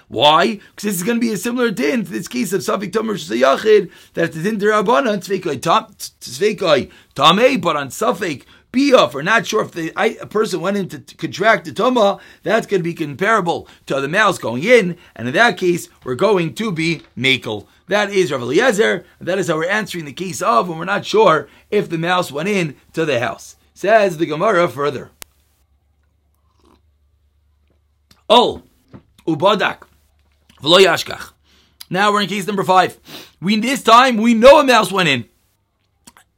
Why? 0.08 0.56
Because 0.56 0.84
this 0.84 0.96
is 0.96 1.04
going 1.04 1.18
to 1.18 1.26
be 1.26 1.34
a 1.34 1.38
similar 1.38 1.70
din 1.70 2.06
to 2.06 2.12
this 2.12 2.28
case 2.28 2.54
of 2.54 2.62
Safik 2.62 2.92
Tomer 2.92 3.16
Shayachid, 3.16 3.92
that 4.14 4.32
the 4.32 4.42
din 4.42 4.58
Derabana, 4.58 5.18
Tzveikai 5.18 6.92
Tamei, 7.16 7.62
but 7.62 7.76
on 7.76 7.90
Safik 7.90 8.44
Biyah, 8.72 9.12
for 9.12 9.24
not 9.24 9.48
sure 9.48 9.64
if 9.64 9.72
the 9.72 9.92
a 9.96 10.26
person 10.26 10.62
went 10.62 10.78
in 10.78 10.88
to 10.90 11.16
contract 11.16 11.66
the 11.66 11.72
Toma, 11.72 12.20
that's 12.44 12.68
going 12.68 12.80
to 12.82 12.84
be 12.84 12.94
comparable 12.94 13.68
to 13.86 14.00
the 14.00 14.08
mouse 14.08 14.38
going 14.38 14.64
in, 14.64 14.98
and 15.16 15.28
in 15.28 15.34
that 15.34 15.58
case, 15.58 15.90
we're 16.04 16.16
going 16.16 16.54
to 16.56 16.72
be 16.72 17.02
Makel. 17.18 17.66
That 17.88 18.12
is 18.12 18.32
Rav 18.32 18.42
Eliezer, 18.42 19.06
that 19.20 19.40
is 19.40 19.48
how 19.48 19.56
we're 19.56 19.70
answering 19.70 20.06
the 20.06 20.14
case 20.14 20.42
of 20.42 20.68
when 20.68 20.78
we're 20.78 20.86
not 20.86 21.06
sure 21.06 21.48
if 21.72 21.90
the 21.90 21.98
mouse 21.98 22.32
went 22.32 22.50
in 22.50 22.76
to 22.94 23.06
the 23.06 23.20
house. 23.20 23.56
Says 23.74 24.18
the 24.18 24.26
Gemara 24.26 24.68
further. 24.68 25.12
Oh, 28.30 28.64
ubadak, 29.26 29.84
v'lo 30.62 30.80
yashkach. 30.80 31.32
Now 31.90 32.12
we're 32.12 32.22
in 32.22 32.30
case 32.30 32.48
number 32.48 32.64
five. 32.64 33.00
We 33.42 33.60
this 33.60 33.84
time 33.84 34.18
we 34.18 34.34
know 34.34 34.60
a 34.60 34.64
mouse 34.64 34.92
went 34.92 35.10
in. 35.10 35.26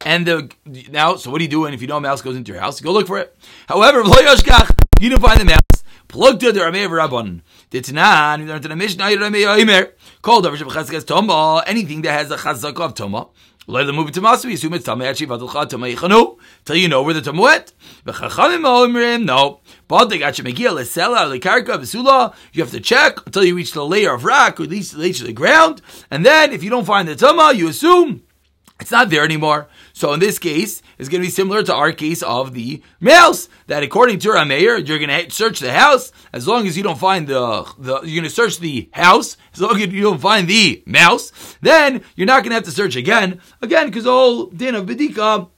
And 0.01 0.25
the 0.25 0.49
now, 0.89 1.15
so 1.15 1.29
what 1.31 1.41
are 1.41 1.43
you 1.43 1.49
doing 1.49 1.73
if 1.73 1.81
you 1.81 1.87
know 1.87 1.97
a 1.97 2.01
mouse 2.01 2.21
goes 2.21 2.35
into 2.35 2.51
your 2.51 2.61
house? 2.61 2.79
Go 2.79 2.91
look 2.91 3.07
for 3.07 3.19
it. 3.19 3.35
However, 3.67 3.99
you 3.99 5.09
didn't 5.09 5.21
find 5.21 5.41
the 5.41 5.45
mouse. 5.45 5.83
Plugged 6.07 6.39
to 6.41 6.51
the 6.51 6.61
Rameh 6.61 6.87
Rabban. 6.87 7.41
Ditnan, 7.69 8.39
you 8.39 8.45
learned 8.45 8.65
in 8.65 8.69
the 8.69 8.75
Mishnah, 8.75 9.03
Rameh 9.03 9.59
Oimer. 9.59 9.91
Called 10.21 10.45
over 10.45 10.57
Shabbat 10.57 11.05
Toma, 11.05 11.63
anything 11.67 12.01
that 12.03 12.13
has 12.13 12.31
a 12.31 12.37
chazak 12.37 12.79
of 12.79 12.95
Toma. 12.95 13.27
Let 13.67 13.85
them 13.85 13.97
move 13.97 14.07
it 14.07 14.15
to 14.15 14.21
Masu. 14.21 14.45
We 14.45 14.53
assume 14.55 14.73
it's 14.73 14.85
Tama 14.85 15.05
actually 15.05 15.27
Vadulcha 15.27 15.69
Tama 15.69 15.85
Yichanu. 15.85 16.39
Till 16.65 16.75
you 16.75 16.87
know 16.87 17.03
where 17.03 17.13
the 17.13 17.21
Tama 17.21 17.41
went. 17.41 17.73
V'chachamim 18.05 18.63
Oimrim, 18.63 19.25
no. 19.25 19.59
You 19.89 19.95
have 22.61 22.71
to 22.71 22.79
check 22.79 23.25
until 23.25 23.43
you 23.43 23.55
reach 23.55 23.71
the 23.73 23.85
layer 23.85 24.13
of 24.13 24.23
rock, 24.23 24.59
or 24.59 24.63
at 24.63 24.69
least 24.69 24.95
the 24.95 25.09
of 25.09 25.25
the 25.25 25.33
ground. 25.33 25.81
And 26.11 26.25
then, 26.25 26.53
if 26.53 26.63
you 26.63 26.69
don't 26.69 26.85
find 26.85 27.07
the 27.07 27.15
Tama, 27.15 27.53
you 27.55 27.67
assume 27.69 28.21
it's 28.79 28.91
not 28.91 29.09
there 29.09 29.23
anymore. 29.23 29.67
So 29.93 30.13
in 30.13 30.19
this 30.19 30.39
case, 30.39 30.81
it's 30.97 31.09
going 31.09 31.21
to 31.21 31.27
be 31.27 31.31
similar 31.31 31.63
to 31.63 31.73
our 31.73 31.91
case 31.91 32.21
of 32.23 32.53
the 32.53 32.81
mouse. 32.99 33.49
That 33.67 33.83
according 33.83 34.19
to 34.19 34.29
Rameir, 34.29 34.87
you're 34.87 34.99
going 34.99 35.09
to 35.09 35.29
search 35.31 35.59
the 35.59 35.73
house 35.73 36.11
as 36.31 36.47
long 36.47 36.67
as 36.67 36.77
you 36.77 36.83
don't 36.83 36.99
find 36.99 37.27
the, 37.27 37.69
the 37.77 38.01
you're 38.01 38.21
going 38.21 38.23
to 38.23 38.29
search 38.29 38.59
the 38.59 38.89
house 38.93 39.37
as 39.53 39.61
long 39.61 39.75
as 39.75 39.87
you 39.87 40.01
don't 40.01 40.21
find 40.21 40.47
the 40.47 40.81
mouse. 40.85 41.57
Then 41.61 42.03
you're 42.15 42.27
not 42.27 42.43
going 42.43 42.51
to 42.51 42.55
have 42.55 42.63
to 42.65 42.71
search 42.71 42.95
again, 42.95 43.41
again 43.61 43.87
because 43.87 44.05
whole 44.05 44.45
din 44.45 44.75
of 44.75 44.85
bedika 44.85 45.49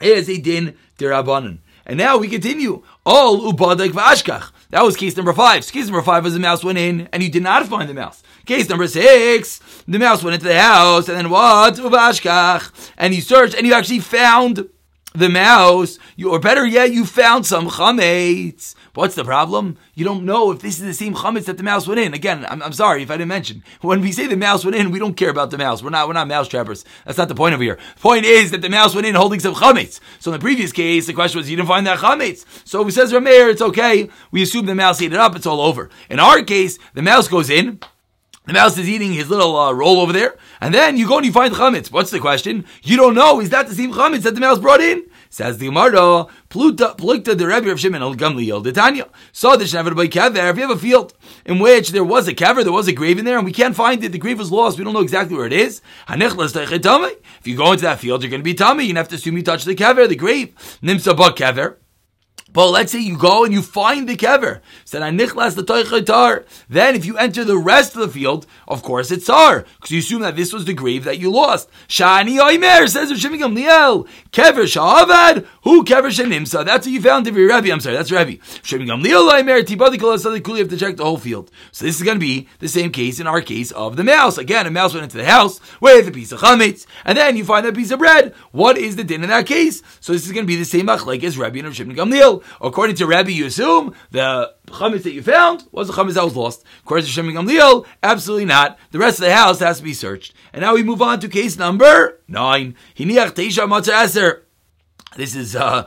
is 0.00 0.30
a 0.30 0.38
din 0.38 0.74
derabanan. 0.96 1.58
And 1.86 1.98
now 1.98 2.16
we 2.16 2.28
continue. 2.28 2.82
All 3.04 3.52
ubadak 3.52 3.90
v'ashkach. 3.90 4.50
That 4.70 4.82
was 4.82 4.96
case 4.96 5.16
number 5.16 5.32
five. 5.32 5.66
Case 5.70 5.86
number 5.86 6.02
five 6.02 6.24
was 6.24 6.32
the 6.32 6.40
mouse 6.40 6.64
went 6.64 6.78
in 6.78 7.08
and 7.12 7.22
you 7.22 7.30
did 7.30 7.42
not 7.42 7.66
find 7.66 7.88
the 7.88 7.94
mouse. 7.94 8.22
Case 8.46 8.68
number 8.68 8.88
six, 8.88 9.60
the 9.86 9.98
mouse 9.98 10.22
went 10.22 10.34
into 10.34 10.46
the 10.46 10.60
house 10.60 11.08
and 11.08 11.16
then 11.16 11.30
what? 11.30 11.74
Uvashkach. 11.74 12.92
And 12.96 13.14
you 13.14 13.20
searched 13.20 13.54
and 13.54 13.66
you 13.66 13.74
actually 13.74 14.00
found 14.00 14.68
the 15.16 15.28
mouse, 15.28 16.00
you, 16.16 16.28
or 16.30 16.40
better 16.40 16.66
yet, 16.66 16.92
you 16.92 17.04
found 17.04 17.46
some 17.46 17.68
chametz. 17.68 18.74
What's 18.94 19.14
the 19.14 19.22
problem? 19.22 19.76
You 19.94 20.04
don't 20.04 20.24
know 20.24 20.50
if 20.50 20.58
this 20.58 20.80
is 20.80 20.84
the 20.84 20.92
same 20.92 21.14
chametz 21.14 21.44
that 21.44 21.56
the 21.56 21.62
mouse 21.62 21.86
went 21.86 22.00
in. 22.00 22.14
Again, 22.14 22.44
I'm, 22.48 22.60
I'm, 22.60 22.72
sorry 22.72 23.04
if 23.04 23.12
I 23.12 23.14
didn't 23.16 23.28
mention. 23.28 23.62
When 23.80 24.00
we 24.00 24.10
say 24.10 24.26
the 24.26 24.36
mouse 24.36 24.64
went 24.64 24.76
in, 24.76 24.90
we 24.90 24.98
don't 24.98 25.16
care 25.16 25.30
about 25.30 25.52
the 25.52 25.58
mouse. 25.58 25.84
We're 25.84 25.90
not 25.90 26.08
we're 26.08 26.14
not 26.14 26.26
mouse 26.26 26.48
trappers. 26.48 26.84
That's 27.06 27.16
not 27.16 27.28
the 27.28 27.36
point 27.36 27.54
of 27.54 27.60
here. 27.60 27.78
The 27.94 28.00
point 28.00 28.24
is 28.24 28.50
that 28.50 28.60
the 28.60 28.68
mouse 28.68 28.92
went 28.92 29.06
in 29.06 29.14
holding 29.14 29.38
some 29.38 29.54
chametz. 29.54 30.00
So 30.18 30.32
in 30.32 30.38
the 30.38 30.42
previous 30.42 30.72
case, 30.72 31.06
the 31.06 31.12
question 31.12 31.38
was 31.38 31.48
you 31.48 31.56
didn't 31.56 31.68
find 31.68 31.86
that 31.86 32.00
chametz. 32.00 32.44
So 32.66 32.80
if 32.80 32.88
he 32.88 32.90
says 32.90 33.12
Rameir, 33.12 33.52
it's 33.52 33.62
okay. 33.62 34.10
We 34.32 34.42
assume 34.42 34.66
the 34.66 34.74
mouse 34.74 35.00
ate 35.00 35.12
it 35.12 35.20
up. 35.20 35.36
It's 35.36 35.46
all 35.46 35.60
over. 35.60 35.90
In 36.10 36.18
our 36.18 36.42
case, 36.42 36.76
the 36.94 37.02
mouse 37.02 37.28
goes 37.28 37.50
in. 37.50 37.78
The 38.46 38.52
mouse 38.52 38.76
is 38.76 38.88
eating 38.88 39.14
his 39.14 39.30
little 39.30 39.56
uh, 39.56 39.72
roll 39.72 40.00
over 40.00 40.12
there, 40.12 40.36
and 40.60 40.74
then 40.74 40.98
you 40.98 41.08
go 41.08 41.16
and 41.16 41.24
you 41.24 41.32
find 41.32 41.54
chametz. 41.54 41.90
What's 41.90 42.10
the 42.10 42.20
question? 42.20 42.66
You 42.82 42.98
don't 42.98 43.14
know. 43.14 43.40
Is 43.40 43.48
that 43.50 43.68
the 43.68 43.74
same 43.74 43.92
chametz 43.92 44.20
that 44.22 44.34
the 44.34 44.40
mouse 44.40 44.58
brought 44.58 44.82
in? 44.82 45.06
Says 45.30 45.56
the 45.56 45.66
Gemara, 45.66 46.26
Pluta, 46.50 46.96
Plukta 46.96 47.36
the 47.36 47.46
Rebbe 47.46 47.70
of 47.70 47.80
Shimon 47.80 48.02
al 48.02 48.12
the 48.12 48.72
Tanya. 48.72 49.08
Saw 49.32 49.56
the 49.56 49.64
Shnever 49.64 49.96
by 49.96 50.08
Kever. 50.08 50.50
If 50.50 50.56
you 50.56 50.62
have 50.62 50.76
a 50.76 50.78
field 50.78 51.14
in 51.46 51.58
which 51.58 51.88
there 51.90 52.04
was 52.04 52.28
a 52.28 52.34
kever, 52.34 52.62
there 52.62 52.70
was 52.72 52.86
a 52.86 52.92
grave 52.92 53.18
in 53.18 53.24
there, 53.24 53.38
and 53.38 53.46
we 53.46 53.52
can't 53.52 53.74
find 53.74 54.04
it, 54.04 54.12
the 54.12 54.18
grave 54.18 54.38
was 54.38 54.52
lost, 54.52 54.78
we 54.78 54.84
don't 54.84 54.92
know 54.92 55.00
exactly 55.00 55.36
where 55.36 55.46
it 55.46 55.52
is. 55.52 55.80
If 56.08 57.46
you 57.46 57.56
go 57.56 57.72
into 57.72 57.82
that 57.82 57.98
field, 57.98 58.22
you're 58.22 58.30
going 58.30 58.40
to 58.40 58.44
be 58.44 58.54
tummy. 58.54 58.84
You 58.84 58.94
have 58.94 59.08
to 59.08 59.16
assume 59.16 59.38
you 59.38 59.42
touch 59.42 59.64
the 59.64 59.74
kever, 59.74 60.06
the 60.06 60.16
grave. 60.16 60.54
Nimsa 60.82 61.16
ba 61.16 61.30
kever. 61.30 61.76
But 62.54 62.70
let's 62.70 62.92
say 62.92 63.00
you 63.00 63.18
go 63.18 63.44
and 63.44 63.52
you 63.52 63.62
find 63.62 64.08
the 64.08 64.16
kever. 64.16 64.60
Said 64.84 65.00
the. 65.02 66.44
Then 66.68 66.94
if 66.94 67.04
you 67.04 67.18
enter 67.18 67.44
the 67.44 67.58
rest 67.58 67.96
of 67.96 68.00
the 68.00 68.08
field, 68.08 68.46
of 68.68 68.82
course 68.82 69.10
it's 69.10 69.26
tar, 69.26 69.64
because 69.76 69.90
you 69.90 69.98
assume 69.98 70.22
that 70.22 70.36
this 70.36 70.52
was 70.52 70.64
the 70.64 70.72
grave 70.72 71.02
that 71.02 71.18
you 71.18 71.32
lost. 71.32 71.68
Shani 71.88 72.38
oimer 72.38 72.88
says 72.88 73.10
of 73.10 73.18
Shimon 73.18 73.40
Gamliel. 73.40 74.06
Kever 74.30 74.64
shavad 74.64 75.46
who 75.64 75.84
kever 75.84 76.10
shenimsa. 76.10 76.64
That's 76.64 76.86
what 76.86 76.92
you 76.92 77.02
found 77.02 77.26
to 77.26 77.32
be 77.32 77.42
Rebbe. 77.42 77.72
I'm 77.72 77.80
sorry, 77.80 77.96
that's 77.96 78.12
Rebbe. 78.12 78.40
Shimon 78.62 78.86
Gamliel 78.86 79.32
oimer 79.32 79.62
tibadi 79.64 79.98
kol 79.98 80.56
You 80.56 80.62
have 80.62 80.70
to 80.70 80.76
check 80.76 80.96
the 80.96 81.04
whole 81.04 81.18
field. 81.18 81.50
So 81.72 81.84
this 81.84 81.96
is 81.96 82.04
going 82.04 82.18
to 82.18 82.24
be 82.24 82.46
the 82.60 82.68
same 82.68 82.92
case 82.92 83.18
in 83.18 83.26
our 83.26 83.40
case 83.40 83.72
of 83.72 83.96
the 83.96 84.04
mouse. 84.04 84.38
Again, 84.38 84.68
a 84.68 84.70
mouse 84.70 84.94
went 84.94 85.02
into 85.02 85.16
the 85.16 85.24
house 85.24 85.58
with 85.80 86.06
a 86.06 86.12
piece 86.12 86.30
of 86.30 86.38
chametz, 86.38 86.86
and 87.04 87.18
then 87.18 87.36
you 87.36 87.44
find 87.44 87.66
that 87.66 87.74
piece 87.74 87.90
of 87.90 87.98
bread. 87.98 88.32
What 88.52 88.78
is 88.78 88.94
the 88.94 89.02
din 89.02 89.24
in 89.24 89.30
that 89.30 89.46
case? 89.46 89.82
So 89.98 90.12
this 90.12 90.24
is 90.24 90.30
going 90.30 90.44
to 90.44 90.48
be 90.48 90.56
the 90.56 90.64
same 90.64 90.86
machlek 90.86 91.24
as 91.24 91.36
Rebbe 91.36 91.58
and 91.58 91.74
Shimon 91.74 91.96
Gamliel. 91.96 92.43
According 92.60 92.96
to 92.96 93.06
Rabbi, 93.06 93.30
you 93.30 93.46
assume 93.46 93.94
the 94.10 94.52
chametz 94.68 95.02
that 95.04 95.12
you 95.12 95.22
found 95.22 95.66
was 95.72 95.88
the 95.88 95.94
chametz 95.94 96.14
that 96.14 96.24
was 96.24 96.36
lost. 96.36 96.64
According 96.82 97.06
to 97.06 97.10
Shem 97.10 97.26
Gamliel, 97.26 97.86
absolutely 98.02 98.46
not. 98.46 98.78
The 98.90 98.98
rest 98.98 99.18
of 99.18 99.24
the 99.24 99.34
house 99.34 99.60
has 99.60 99.78
to 99.78 99.84
be 99.84 99.94
searched. 99.94 100.34
And 100.52 100.62
now 100.62 100.74
we 100.74 100.82
move 100.82 101.02
on 101.02 101.20
to 101.20 101.28
case 101.28 101.58
number 101.58 102.20
nine. 102.28 102.76
Hiniach 102.96 103.32
teisha 103.32 103.66
matzah 103.68 104.40
This 105.16 105.34
is 105.34 105.56
uh, 105.56 105.86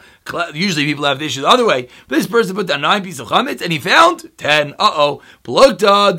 usually 0.53 0.85
people 0.85 1.05
have 1.05 1.19
the 1.19 1.25
issue 1.25 1.41
the 1.41 1.47
other 1.47 1.65
way. 1.65 1.89
But 2.07 2.17
this 2.17 2.27
person 2.27 2.55
put 2.55 2.67
down 2.67 2.81
nine 2.81 3.03
pieces 3.03 3.19
of 3.21 3.27
chametz 3.29 3.61
and 3.61 3.71
he 3.71 3.79
found 3.79 4.31
ten. 4.37 4.73
Uh 4.73 4.91
oh, 4.93 5.21
plukta 5.43 6.17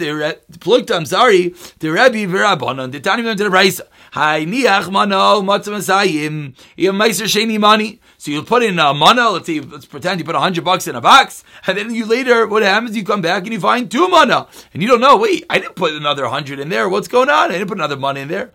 plukta. 0.58 0.96
I'm 0.96 1.06
sorry, 1.06 1.54
the 1.78 1.90
Rabbi 1.90 2.26
v'Rabbanon. 2.26 2.92
The 2.92 3.00
Tani 3.00 3.22
to 3.22 3.34
the 3.34 3.44
Brisa. 3.44 3.82
Hi 4.12 4.44
niach 4.44 4.90
mano 4.90 5.42
matzah 5.42 5.74
masayim. 5.76 6.54
You 6.76 6.92
have 6.92 7.00
meiser 7.00 7.26
sheni 7.26 7.58
money. 7.58 8.00
So 8.20 8.32
you 8.32 8.42
put 8.42 8.64
in 8.64 8.76
a 8.80 8.92
mana, 8.92 9.30
let's 9.30 9.46
say, 9.46 9.60
let's 9.60 9.86
pretend 9.86 10.18
you 10.18 10.24
put 10.26 10.34
a 10.34 10.40
hundred 10.40 10.64
bucks 10.64 10.88
in 10.88 10.96
a 10.96 11.00
box, 11.00 11.44
and 11.68 11.78
then 11.78 11.94
you 11.94 12.04
later, 12.04 12.48
what 12.48 12.64
happens? 12.64 12.96
You 12.96 13.04
come 13.04 13.22
back 13.22 13.44
and 13.44 13.52
you 13.52 13.60
find 13.60 13.88
two 13.88 14.08
mana, 14.08 14.48
and 14.74 14.82
you 14.82 14.88
don't 14.88 15.00
know, 15.00 15.16
wait, 15.16 15.46
I 15.48 15.60
didn't 15.60 15.76
put 15.76 15.92
another 15.92 16.26
hundred 16.26 16.58
in 16.58 16.68
there, 16.68 16.88
what's 16.88 17.06
going 17.06 17.28
on? 17.28 17.52
I 17.52 17.58
didn't 17.58 17.68
put 17.68 17.78
another 17.78 17.96
money 17.96 18.22
in 18.22 18.26
there. 18.26 18.50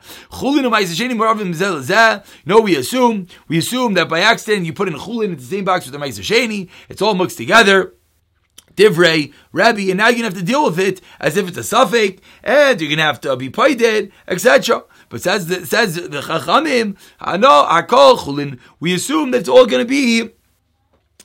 No, 2.46 2.60
we 2.60 2.76
assume, 2.76 3.28
we 3.48 3.58
assume 3.58 3.94
that 3.94 4.10
by 4.10 4.20
accident 4.20 4.66
you 4.66 4.74
put 4.74 4.90
in 4.90 4.96
chulin 4.96 5.30
in 5.30 5.38
the 5.38 5.42
same 5.42 5.64
box 5.64 5.86
with 5.86 5.94
the 5.94 6.06
Meiser 6.06 6.20
Sheni, 6.20 6.70
it's 6.90 7.02
all 7.02 7.16
mixed 7.16 7.38
together. 7.38 7.94
Divrei, 8.76 9.32
Rabbi, 9.52 9.90
and 9.90 9.98
now 9.98 10.08
you're 10.08 10.16
gonna 10.16 10.26
have 10.26 10.34
to 10.34 10.44
deal 10.44 10.66
with 10.66 10.80
it 10.80 11.00
as 11.20 11.38
if 11.38 11.48
it's 11.48 11.58
a 11.58 11.64
suffix, 11.64 12.22
and 12.44 12.82
you're 12.82 12.90
gonna 12.90 13.04
have 13.04 13.22
to 13.22 13.36
be 13.38 13.50
paid, 13.50 14.12
etc. 14.28 14.84
But 15.14 15.22
says 15.22 15.46
the, 15.46 15.64
says 15.64 15.94
the 15.94 16.22
Chachamim, 16.22 16.98
no, 17.40 17.68
Akol 17.70 18.18
Chulin. 18.18 18.58
We 18.80 18.96
assume 18.96 19.30
that 19.30 19.42
it's 19.42 19.48
all 19.48 19.68
going 19.68 19.86
to 19.86 19.88
be. 19.88 20.32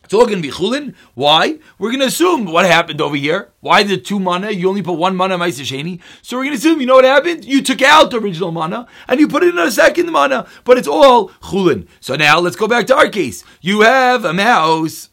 It's 0.04 0.12
all 0.12 0.26
going 0.26 0.42
to 0.42 0.46
be 0.46 0.50
chulin. 0.50 0.94
Why? 1.14 1.58
We're 1.78 1.88
going 1.88 2.00
to 2.00 2.06
assume 2.08 2.44
what 2.44 2.66
happened 2.66 3.00
over 3.00 3.16
here. 3.16 3.50
Why 3.60 3.84
the 3.84 3.96
two 3.96 4.20
mana? 4.20 4.50
You 4.50 4.68
only 4.68 4.82
put 4.82 4.98
one 4.98 5.16
mana 5.16 5.38
ma'aser 5.38 5.64
sheni. 5.64 6.02
So 6.20 6.36
we're 6.36 6.44
going 6.44 6.52
to 6.52 6.58
assume. 6.58 6.80
You 6.80 6.86
know 6.86 6.96
what 6.96 7.06
happened? 7.06 7.46
You 7.46 7.62
took 7.62 7.80
out 7.80 8.10
the 8.10 8.18
original 8.18 8.52
mana 8.52 8.86
and 9.06 9.20
you 9.20 9.26
put 9.26 9.42
in 9.42 9.58
a 9.58 9.70
second 9.70 10.12
mana, 10.12 10.46
but 10.64 10.76
it's 10.76 10.86
all 10.86 11.30
chulin. 11.40 11.88
So 12.00 12.14
now 12.14 12.40
let's 12.40 12.56
go 12.56 12.68
back 12.68 12.86
to 12.88 12.94
our 12.94 13.08
case. 13.08 13.42
You 13.62 13.80
have 13.80 14.26
a 14.26 14.34
mouse. 14.34 15.08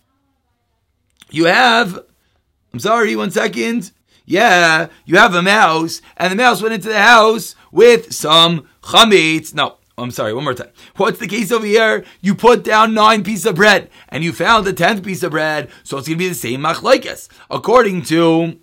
You 1.29 1.45
have. 1.45 1.97
I'm 2.73 2.79
sorry. 2.81 3.15
One 3.15 3.31
second. 3.31 3.93
Yeah, 4.25 4.87
you 5.05 5.17
have 5.17 5.35
a 5.35 5.43
mouse, 5.43 6.01
and 6.17 6.31
the 6.31 6.35
mouse 6.35 6.59
went 6.59 6.73
into 6.73 6.89
the 6.89 6.99
house 6.99 7.55
with 7.75 8.13
some 8.13 8.67
chametz. 8.81 9.53
No, 9.53 9.77
I'm 9.97 10.09
sorry, 10.09 10.33
one 10.33 10.45
more 10.45 10.53
time. 10.53 10.71
What's 10.95 11.19
the 11.19 11.27
case 11.27 11.51
over 11.51 11.65
here? 11.65 12.05
You 12.21 12.33
put 12.33 12.63
down 12.63 12.93
nine 12.93 13.23
pieces 13.23 13.45
of 13.45 13.55
bread, 13.55 13.89
and 14.09 14.23
you 14.23 14.31
found 14.31 14.65
the 14.65 14.73
tenth 14.73 15.03
piece 15.03 15.21
of 15.23 15.31
bread, 15.31 15.69
so 15.83 15.97
it's 15.97 16.07
going 16.07 16.17
to 16.17 16.23
be 16.23 16.29
the 16.29 16.35
same 16.35 16.61
machlaikas. 16.61 17.27
According 17.51 18.03
to 18.03 18.59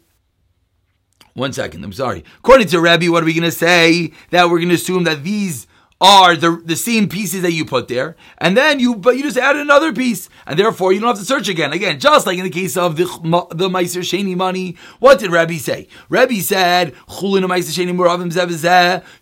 one 1.34 1.52
second, 1.52 1.84
I'm 1.84 1.92
sorry. 1.92 2.24
According 2.38 2.68
to 2.68 2.80
Rabbi, 2.80 3.08
what 3.08 3.22
are 3.22 3.26
we 3.26 3.34
going 3.34 3.44
to 3.44 3.50
say? 3.50 4.12
That 4.30 4.50
we're 4.50 4.58
going 4.58 4.70
to 4.70 4.74
assume 4.74 5.04
that 5.04 5.22
these 5.22 5.66
are 6.02 6.34
the, 6.36 6.60
the 6.64 6.74
same 6.74 7.08
pieces 7.08 7.42
that 7.42 7.52
you 7.52 7.64
put 7.64 7.86
there, 7.86 8.16
and 8.38 8.56
then 8.56 8.80
you 8.80 8.96
but 8.96 9.16
you 9.16 9.22
just 9.22 9.38
add 9.38 9.54
another 9.54 9.92
piece, 9.92 10.28
and 10.46 10.58
therefore 10.58 10.92
you 10.92 10.98
don't 10.98 11.10
have 11.10 11.18
to 11.18 11.24
search 11.24 11.48
again. 11.48 11.72
Again, 11.72 12.00
just 12.00 12.26
like 12.26 12.36
in 12.36 12.44
the 12.44 12.50
case 12.50 12.76
of 12.76 12.96
the 12.96 13.04
the 13.52 13.68
Meiser 13.68 14.02
Sheni 14.02 14.36
money, 14.36 14.76
what 14.98 15.20
did 15.20 15.30
Rabbi 15.30 15.58
say? 15.58 15.86
Rabbi 16.08 16.40
said, 16.40 16.94
"Chulin 17.08 17.42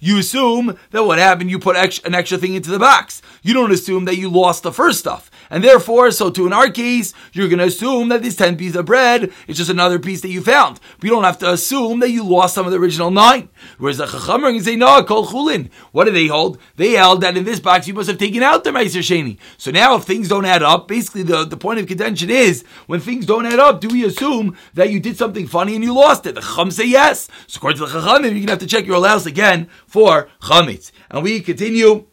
You 0.01 0.19
assume 0.19 0.79
that 0.91 1.05
what 1.05 1.19
happened, 1.19 1.51
you 1.51 1.59
put 1.59 1.77
an 1.77 2.15
extra 2.15 2.39
thing 2.39 2.55
into 2.55 2.71
the 2.71 2.79
box. 2.79 3.21
You 3.43 3.55
don't 3.55 3.73
assume 3.73 4.05
that 4.05 4.17
you 4.17 4.29
lost 4.29 4.63
the 4.63 4.73
first 4.73 4.99
stuff, 4.99 5.31
and 5.49 5.65
therefore, 5.65 6.11
so 6.11 6.31
to 6.31 6.47
in 6.47 6.53
our 6.53 6.71
case, 6.71 7.15
you're 7.33 7.49
going 7.49 7.59
to 7.59 7.65
assume 7.65 8.09
that 8.09 8.23
this 8.23 8.37
ten 8.37 8.57
piece 8.57 8.75
of 8.75 8.87
bread 8.87 9.33
is 9.47 9.57
just 9.57 9.71
another 9.71 9.99
piece 9.99 10.21
that 10.23 10.29
you 10.29 10.43
found. 10.43 10.81
But 10.99 11.05
you 11.05 11.11
don't 11.11 11.25
have 11.25 11.39
to 11.39 11.51
assume 11.51 12.01
that 12.01 12.11
you 12.11 12.25
lost 12.25 12.55
some 12.55 12.67
of 12.67 12.73
the 12.73 12.79
original 12.79 13.11
nine. 13.11 13.49
Whereas 13.79 13.99
the 13.99 14.07
Chachamar 14.07 14.53
can 14.53 14.63
say, 14.63 14.77
"No, 14.77 15.03
call 15.05 15.27
Chulin." 15.27 15.71
What 15.93 16.05
do 16.05 16.11
they 16.11 16.27
hold? 16.27 16.59
They 16.77 16.93
held 16.93 17.23
that 17.23 17.37
in 17.37 17.45
this 17.45 17.61
box 17.61 17.89
you 17.89 17.95
must 17.95 18.09
have 18.09 18.19
taken 18.19 18.43
out 18.43 18.65
the 18.65 18.71
Meiser 18.71 19.01
Sheni. 19.01 19.39
So 19.57 19.71
now 19.71 19.97
if 19.97 20.05
things 20.05 20.29
don't 20.29 20.45
add 20.45 20.63
up, 20.63 20.89
basically 20.89 21.23
the, 21.23 21.45
the 21.45 21.57
point 21.57 21.81
of 21.81 21.87
contention 21.87 22.31
is 22.31 22.65
when 22.87 23.01
things 23.01 23.27
don't 23.27 23.47
add 23.47 23.59
up, 23.59 23.81
do 23.81 23.89
we 23.89 24.05
assume 24.05 24.57
that 24.75 24.91
you 24.91 25.01
did 25.01 25.17
something 25.17 25.47
funny 25.47 25.75
and 25.75 25.85
you 25.85 25.95
lost 25.95 26.27
it? 26.27 26.35
The 26.35 26.43
Chum 26.43 26.71
say 26.71 26.87
yes. 26.87 27.29
So 27.47 27.59
according 27.59 27.79
to 27.79 27.87
the 27.87 28.01
Chachamim, 28.01 28.23
you're 28.23 28.31
going 28.33 28.47
to 28.47 28.53
have 28.53 28.59
to 28.61 28.67
check 28.67 28.87
your 28.87 28.97
allowance 28.97 29.27
again 29.27 29.69
for 29.87 30.29
Chametz. 30.43 30.93
And 31.11 31.23
we 31.23 31.41
continue. 31.41 32.10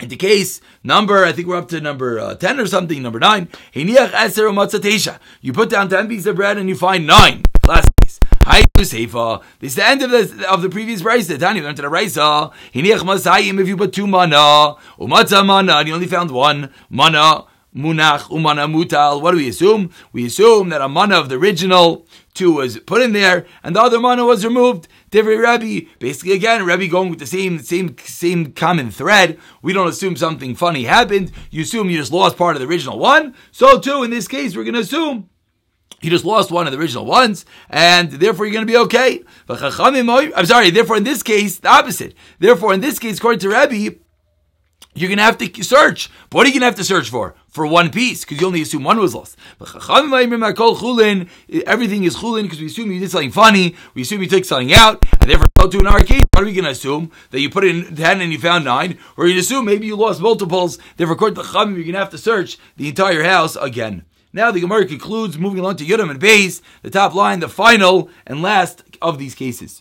In 0.00 0.08
the 0.08 0.16
case 0.16 0.60
number, 0.82 1.24
I 1.24 1.30
think 1.30 1.46
we're 1.46 1.56
up 1.56 1.68
to 1.68 1.80
number 1.80 2.18
uh, 2.18 2.34
10 2.34 2.58
or 2.58 2.66
something, 2.66 3.00
number 3.00 3.20
9. 3.20 3.48
You 3.74 5.52
put 5.52 5.70
down 5.70 5.88
10 5.88 6.08
pieces 6.08 6.26
of 6.26 6.34
bread 6.36 6.58
and 6.58 6.68
you 6.68 6.74
find 6.74 7.06
9. 7.06 7.42
Last 7.66 7.88
case. 8.02 8.18
This 8.76 8.92
is 8.92 9.74
the 9.76 9.86
end 9.86 10.02
of 10.02 10.10
the 10.10 10.46
of 10.50 10.60
the 10.60 10.68
previous. 10.68 11.00
The 11.00 11.38
Tani 11.38 11.62
went 11.62 11.76
to 11.76 11.82
the 11.82 11.88
rice. 11.88 12.18
If 12.18 13.68
you 13.68 13.76
put 13.76 13.92
two 13.94 14.06
mana, 14.06 14.74
umatza 14.98 15.46
mana, 15.46 15.76
and 15.76 15.88
you 15.88 15.94
only 15.94 16.06
found 16.06 16.30
one 16.30 16.68
mana, 16.90 17.44
munach, 17.74 18.28
umana 18.28 18.70
mutal. 18.70 19.22
What 19.22 19.30
do 19.30 19.38
we 19.38 19.48
assume? 19.48 19.90
We 20.12 20.26
assume 20.26 20.68
that 20.68 20.82
a 20.82 20.88
mana 20.88 21.20
of 21.20 21.30
the 21.30 21.36
original 21.36 22.06
two 22.34 22.52
was 22.52 22.78
put 22.80 23.00
in 23.00 23.12
there, 23.12 23.46
and 23.62 23.74
the 23.74 23.80
other 23.80 24.00
mana 24.00 24.24
was 24.24 24.44
removed. 24.44 24.88
Different 25.10 25.40
Rabbi, 25.40 25.82
basically 25.98 26.32
again, 26.32 26.66
Rabbi 26.66 26.86
going 26.86 27.08
with 27.08 27.20
the 27.20 27.26
same 27.26 27.60
same 27.60 27.96
same 27.98 28.52
common 28.52 28.90
thread. 28.90 29.38
We 29.62 29.72
don't 29.72 29.88
assume 29.88 30.16
something 30.16 30.54
funny 30.54 30.84
happened. 30.84 31.32
You 31.50 31.62
assume 31.62 31.88
you 31.88 31.98
just 31.98 32.12
lost 32.12 32.36
part 32.36 32.56
of 32.56 32.60
the 32.60 32.68
original 32.68 32.98
one. 32.98 33.34
So 33.52 33.78
too, 33.78 34.02
in 34.02 34.10
this 34.10 34.28
case, 34.28 34.56
we're 34.56 34.64
going 34.64 34.74
to 34.74 34.80
assume 34.80 35.30
you 36.00 36.10
just 36.10 36.24
lost 36.24 36.50
one 36.50 36.66
of 36.66 36.72
the 36.72 36.78
original 36.78 37.06
ones, 37.06 37.46
and 37.70 38.10
therefore 38.10 38.44
you're 38.44 38.52
going 38.52 38.66
to 38.66 38.72
be 38.72 38.78
okay. 38.78 39.22
I'm 39.48 40.46
sorry. 40.46 40.70
Therefore, 40.70 40.98
in 40.98 41.04
this 41.04 41.22
case, 41.22 41.58
the 41.58 41.68
opposite. 41.68 42.14
Therefore, 42.38 42.74
in 42.74 42.80
this 42.80 42.98
case, 42.98 43.18
according 43.18 43.40
to 43.40 43.48
Rabbi, 43.48 43.90
you're 44.94 45.14
to 45.14 45.22
have 45.22 45.38
to 45.38 45.62
search. 45.62 46.10
But 46.30 46.38
what 46.38 46.46
are 46.46 46.50
you 46.50 46.60
to 46.60 46.66
have 46.66 46.76
to 46.76 46.84
search 46.84 47.10
for? 47.10 47.34
For 47.48 47.66
one 47.66 47.90
piece, 47.90 48.24
because 48.24 48.40
you 48.40 48.46
only 48.46 48.62
assume 48.62 48.82
one 48.82 48.98
was 48.98 49.14
lost. 49.14 49.36
Everything 49.60 52.04
is 52.04 52.16
chulin 52.16 52.42
because 52.42 52.60
we 52.60 52.66
assume 52.66 52.90
you 52.90 52.98
did 52.98 53.10
something 53.10 53.30
funny. 53.30 53.76
We 53.94 54.02
assume 54.02 54.22
you 54.22 54.28
took 54.28 54.44
something 54.44 54.72
out, 54.72 55.04
and 55.20 55.30
therefore, 55.30 55.46
go 55.58 55.68
to 55.68 55.78
in 55.78 55.86
our 55.86 56.00
case, 56.00 56.22
what 56.32 56.42
are 56.42 56.46
we 56.46 56.54
to 56.54 56.68
assume 56.68 57.12
that 57.30 57.40
you 57.40 57.50
put 57.50 57.64
in 57.64 57.94
ten 57.94 58.20
and 58.20 58.32
you 58.32 58.38
found 58.38 58.64
nine, 58.64 58.98
or 59.16 59.28
you 59.28 59.38
assume 59.38 59.66
maybe 59.66 59.86
you 59.86 59.94
lost 59.94 60.20
multiples. 60.20 60.78
Therefore, 60.96 61.14
according 61.14 61.36
to 61.36 61.42
Chachamim, 61.42 61.76
you're 61.76 61.92
to 61.92 61.98
have 61.98 62.10
to 62.10 62.18
search 62.18 62.58
the 62.76 62.88
entire 62.88 63.22
house 63.22 63.54
again. 63.56 64.04
Now 64.32 64.50
the 64.50 64.58
Gemara 64.58 64.86
concludes, 64.86 65.38
moving 65.38 65.60
along 65.60 65.76
to 65.76 65.84
Yudam 65.84 66.10
and 66.10 66.20
Beis, 66.20 66.60
the 66.82 66.90
top 66.90 67.14
line, 67.14 67.38
the 67.38 67.48
final 67.48 68.10
and 68.26 68.42
last 68.42 68.82
of 69.00 69.18
these 69.18 69.36
cases. 69.36 69.80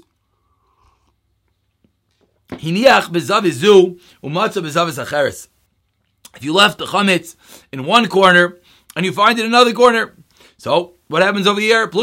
If 6.36 6.44
you 6.44 6.54
left 6.54 6.78
the 6.78 6.86
chametz 6.86 7.36
in 7.72 7.86
one 7.86 8.08
corner 8.08 8.60
and 8.96 9.06
you 9.06 9.12
find 9.12 9.38
it 9.38 9.42
in 9.42 9.48
another 9.48 9.74
corner, 9.74 10.16
so 10.58 10.94
what 11.08 11.22
happens 11.22 11.48
over 11.48 11.60
here? 11.60 11.88
The 11.88 11.94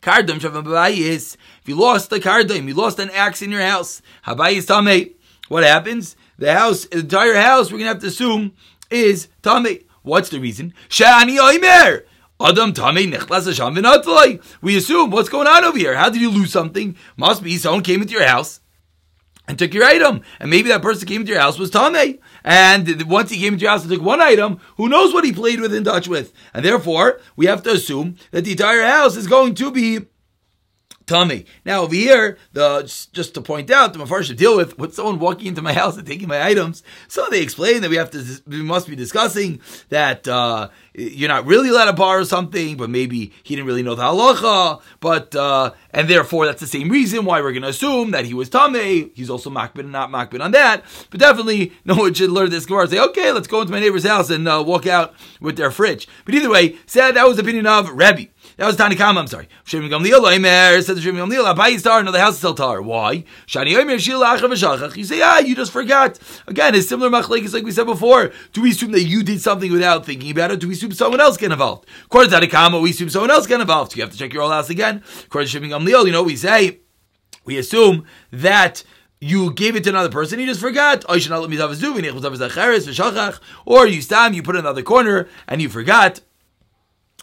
Kardim 0.00 0.38
shavim 0.38 0.64
babayis. 0.64 1.36
If 1.62 1.68
you 1.68 1.76
lost 1.76 2.08
the 2.10 2.20
kardim, 2.20 2.66
you 2.68 2.74
lost 2.74 2.98
an 2.98 3.10
axe 3.10 3.42
in 3.42 3.50
your 3.50 3.62
house, 3.62 4.00
what 4.24 5.64
happens? 5.64 6.16
The 6.38 6.54
house, 6.54 6.86
the 6.86 7.00
entire 7.00 7.34
house, 7.34 7.70
we're 7.70 7.78
gonna 7.78 7.90
have 7.90 8.00
to 8.00 8.06
assume 8.06 8.52
is 8.90 9.28
tamei. 9.42 9.84
What's 10.02 10.30
the 10.30 10.40
reason? 10.40 10.72
Shani 10.88 11.38
Oimer. 11.38 12.04
Adam 12.40 12.72
Tame 12.72 13.12
We 14.62 14.76
assume 14.76 15.10
what's 15.10 15.28
going 15.28 15.46
on 15.46 15.64
over 15.64 15.76
here. 15.76 15.94
How 15.94 16.08
did 16.08 16.22
you 16.22 16.30
lose 16.30 16.50
something? 16.50 16.96
Must 17.16 17.42
be 17.42 17.56
someone 17.58 17.82
came 17.82 18.00
into 18.00 18.14
your 18.14 18.26
house 18.26 18.60
and 19.46 19.58
took 19.58 19.74
your 19.74 19.84
item. 19.84 20.22
And 20.38 20.48
maybe 20.48 20.70
that 20.70 20.80
person 20.80 21.06
came 21.06 21.20
into 21.20 21.32
your 21.32 21.40
house 21.40 21.58
was 21.58 21.70
Tame. 21.70 22.18
And 22.42 23.02
once 23.02 23.30
he 23.30 23.38
came 23.38 23.54
into 23.54 23.64
your 23.64 23.72
house 23.72 23.82
and 23.82 23.90
took 23.92 24.02
one 24.02 24.22
item, 24.22 24.58
who 24.78 24.88
knows 24.88 25.12
what 25.12 25.24
he 25.24 25.32
played 25.32 25.60
with 25.60 25.74
in 25.74 25.84
touch 25.84 26.08
with? 26.08 26.32
And 26.54 26.64
therefore, 26.64 27.20
we 27.36 27.46
have 27.46 27.62
to 27.64 27.72
assume 27.72 28.16
that 28.30 28.44
the 28.44 28.52
entire 28.52 28.86
house 28.86 29.16
is 29.16 29.26
going 29.26 29.54
to 29.56 29.70
be 29.70 30.06
tummy. 31.10 31.44
Now 31.64 31.82
over 31.82 31.94
here, 31.94 32.38
the 32.52 32.82
just 33.12 33.34
to 33.34 33.42
point 33.42 33.70
out, 33.70 33.92
the 33.92 33.98
mafarshim 33.98 34.36
deal 34.36 34.56
with 34.56 34.78
with 34.78 34.94
someone 34.94 35.18
walking 35.18 35.48
into 35.48 35.60
my 35.60 35.72
house 35.72 35.96
and 35.96 36.06
taking 36.06 36.28
my 36.28 36.40
items. 36.42 36.84
So 37.08 37.26
they 37.28 37.42
explain 37.42 37.82
that 37.82 37.90
we 37.90 37.96
have 37.96 38.12
to 38.12 38.24
we 38.46 38.62
must 38.62 38.88
be 38.88 38.94
discussing 38.94 39.60
that 39.88 40.28
uh, 40.28 40.68
you're 41.00 41.28
not 41.28 41.46
really 41.46 41.70
allowed 41.70 41.86
to 41.86 41.92
borrow 41.92 42.24
something, 42.24 42.76
but 42.76 42.90
maybe 42.90 43.32
he 43.42 43.56
didn't 43.56 43.66
really 43.66 43.82
know 43.82 43.94
the 43.94 44.02
halacha, 44.02 44.82
but 45.00 45.34
uh, 45.34 45.72
and 45.90 46.08
therefore 46.08 46.46
that's 46.46 46.60
the 46.60 46.66
same 46.66 46.88
reason 46.88 47.24
why 47.24 47.40
we're 47.40 47.52
going 47.52 47.62
to 47.62 47.68
assume 47.68 48.10
that 48.10 48.24
he 48.24 48.34
was 48.34 48.48
tame. 48.48 49.10
He's 49.14 49.30
also 49.30 49.50
makbid 49.50 49.80
and 49.80 49.92
not 49.92 50.10
makbid 50.10 50.40
on 50.42 50.52
that. 50.52 50.84
But 51.10 51.20
definitely, 51.20 51.72
no 51.84 51.94
one 51.94 52.14
should 52.14 52.30
learn 52.30 52.50
this 52.50 52.66
gemara. 52.66 52.82
and 52.82 52.90
Say, 52.90 53.00
okay, 53.00 53.32
let's 53.32 53.48
go 53.48 53.60
into 53.60 53.72
my 53.72 53.80
neighbor's 53.80 54.04
house 54.04 54.30
and 54.30 54.46
uh, 54.46 54.62
walk 54.66 54.86
out 54.86 55.14
with 55.40 55.56
their 55.56 55.70
fridge. 55.70 56.08
But 56.24 56.34
either 56.34 56.50
way, 56.50 56.76
said 56.86 57.12
that 57.12 57.26
was 57.26 57.36
the 57.36 57.42
opinion 57.42 57.66
of 57.66 57.90
Rebbe. 57.90 58.28
That 58.56 58.66
was 58.66 58.76
Tani 58.76 58.96
Kama, 58.96 59.20
I'm 59.20 59.26
sorry. 59.26 59.48
Shemi 59.64 59.88
Gamliel, 59.88 60.20
Oimer, 60.20 60.82
said 60.82 60.96
to 60.96 61.02
Shemi 61.02 61.16
Gamliel, 61.16 61.54
Abai 61.54 61.78
star, 61.78 62.02
no, 62.02 62.12
the 62.12 62.20
house 62.20 62.34
is 62.34 62.38
still 62.38 62.54
tar. 62.54 62.82
Why? 62.82 63.24
Shani 63.46 63.74
Oimer, 63.74 63.96
Shil 63.96 64.24
Achav. 64.24 64.96
You 64.96 65.04
say, 65.04 65.20
ah, 65.22 65.38
you 65.38 65.54
just 65.54 65.72
forgot. 65.72 66.18
Again, 66.46 66.74
it's 66.74 66.88
similar 66.88 67.10
machlekes 67.10 67.54
like 67.54 67.64
we 67.64 67.72
said 67.72 67.86
before. 67.86 68.32
Do 68.52 68.62
we 68.62 68.70
assume 68.70 68.92
that 68.92 69.02
you 69.02 69.22
did 69.22 69.40
something 69.40 69.72
without 69.72 70.04
thinking 70.04 70.30
about 70.30 70.50
it? 70.50 70.60
Do 70.60 70.68
we 70.68 70.74
assume 70.74 70.89
someone 70.92 71.20
else 71.20 71.36
get 71.36 71.52
involved? 71.52 71.88
According 72.04 72.30
to 72.30 72.36
Tani 72.36 72.46
Kama, 72.46 72.80
we 72.80 72.90
assume 72.90 73.08
someone 73.08 73.30
else 73.30 73.46
get 73.46 73.60
involved. 73.60 73.92
So 73.92 73.96
you 73.96 74.02
have 74.02 74.12
to 74.12 74.18
check 74.18 74.32
your 74.32 74.42
whole 74.42 74.50
house 74.50 74.70
again. 74.70 75.02
According 75.24 75.48
to 75.48 75.60
Shemi 75.60 75.68
Gamliel, 75.68 76.06
you 76.06 76.12
know, 76.12 76.22
we 76.22 76.36
say, 76.36 76.80
we 77.44 77.58
assume 77.58 78.04
that 78.30 78.84
you 79.20 79.52
gave 79.52 79.76
it 79.76 79.84
to 79.84 79.90
another 79.90 80.08
person, 80.08 80.40
you 80.40 80.46
just 80.46 80.60
forgot. 80.60 81.04
Or 81.08 81.16
you 83.86 84.02
stam, 84.02 84.32
you 84.32 84.42
put 84.42 84.56
it 84.56 84.58
in 84.58 84.64
another 84.64 84.82
corner, 84.82 85.28
and 85.46 85.60
you 85.60 85.68
forgot. 85.68 86.20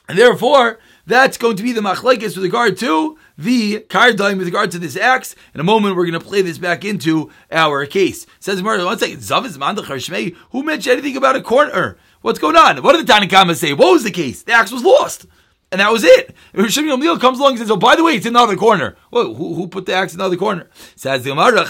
And 0.08 0.18
therefore, 0.18 0.80
that's 1.06 1.38
going 1.38 1.58
to 1.58 1.64
be 1.64 1.74
the 1.74 1.82
machlekes 1.82 2.36
with 2.36 2.44
regard 2.44 2.78
to 2.78 3.18
the 3.38 3.80
kardaim 3.82 4.38
with 4.38 4.48
regard 4.48 4.72
to 4.72 4.80
this 4.80 4.96
axe. 4.96 5.36
In 5.54 5.60
a 5.60 5.64
moment, 5.64 5.96
we're 5.96 6.06
going 6.06 6.20
to 6.20 6.26
play 6.26 6.42
this 6.42 6.58
back 6.58 6.86
into 6.86 7.30
our 7.52 7.86
case. 7.86 8.26
Says 8.40 8.64
Murder, 8.64 8.86
one 8.86 9.00
second, 9.00 9.18
Zaviz 9.18 10.36
who 10.52 10.64
mentioned 10.64 10.94
anything 10.94 11.18
about 11.18 11.36
a 11.36 11.42
corner? 11.42 11.98
What's 12.28 12.40
going 12.40 12.58
on? 12.58 12.84
What 12.84 12.92
did 12.92 13.08
the 13.08 13.13
Tanakhama 13.13 13.56
say? 13.56 13.72
What 13.72 13.94
was 13.94 14.04
the 14.04 14.12
case? 14.12 14.44
The 14.44 14.52
axe 14.52 14.70
was 14.70 14.84
lost. 14.84 15.28
And 15.70 15.82
that 15.82 15.92
was 15.92 16.06
it. 16.06 16.34
Shimon 16.70 17.02
Gamliel 17.02 17.20
comes 17.20 17.40
along 17.40 17.52
and 17.52 17.60
says, 17.60 17.70
"Oh, 17.70 17.76
by 17.76 17.98
the 17.98 18.04
way, 18.04 18.14
it's 18.14 18.26
in 18.26 18.32
the 18.32 18.40
other 18.40 18.56
corner." 18.56 18.96
Well, 19.12 19.34
who, 19.34 19.54
who 19.54 19.68
put 19.68 19.86
the 19.86 19.94
axe 19.94 20.14
in 20.14 20.20
the 20.20 20.24
other 20.24 20.38
corner? 20.38 20.70
Says 20.96 21.26
the 21.26 21.32
Gemara, 21.32 21.68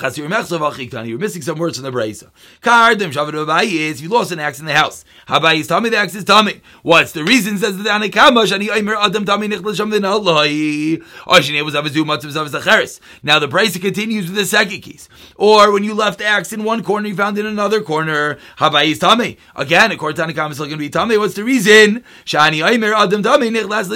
"You're 1.07 1.17
missing 1.17 1.41
some 1.41 1.57
words 1.57 1.79
in 1.79 1.83
the 1.83 1.91
brayso." 1.91 2.29
Kardim 2.61 3.11
shaved 3.11 3.73
is 3.73 3.99
you 3.99 4.09
lost 4.09 4.31
an 4.31 4.37
axe 4.37 4.59
in 4.59 4.67
the 4.67 4.75
house. 4.75 5.03
Habayis 5.27 5.67
tummy 5.67 5.89
the 5.89 5.97
axe 5.97 6.13
is 6.13 6.25
tummy. 6.25 6.61
What's 6.83 7.11
the 7.13 7.23
reason? 7.23 7.57
Says 7.57 7.75
the 7.75 7.85
Anakama 7.85 8.45
shani 8.45 8.69
Aimer 8.71 8.95
Adam 8.95 9.25
tummy 9.25 9.47
nichlas 9.47 9.77
sham 9.77 9.89
v'nalai. 9.89 11.03
Oshini 11.25 11.65
was 11.65 11.73
avazu 11.73 12.05
matzav 12.05 12.31
zav 12.31 12.49
zacheres. 12.49 12.99
Now 13.23 13.39
the 13.39 13.47
brayso 13.47 13.81
continues 13.81 14.27
with 14.27 14.35
the 14.35 14.45
second 14.45 14.81
case. 14.81 15.09
Or 15.37 15.71
when 15.71 15.83
you 15.83 15.95
left 15.95 16.19
the 16.19 16.25
axe 16.25 16.53
in 16.53 16.63
one 16.63 16.83
corner, 16.83 17.07
you 17.07 17.15
found 17.15 17.39
it 17.39 17.47
in 17.47 17.47
another 17.47 17.81
corner. 17.81 18.37
Habayis 18.59 18.99
tummy. 18.99 19.39
Again, 19.55 19.91
according 19.91 20.17
to 20.17 20.31
Anakama, 20.31 20.49
it's 20.49 20.57
still 20.57 20.67
going 20.67 20.77
to 20.77 20.85
be 20.85 20.91
tummy. 20.91 21.17
What's 21.17 21.33
the 21.33 21.43
reason? 21.43 22.03
Shani 22.25 22.63
Aimer 22.63 22.93
Adam 22.93 23.23
tummy 23.23 23.49
nichlas 23.49 23.86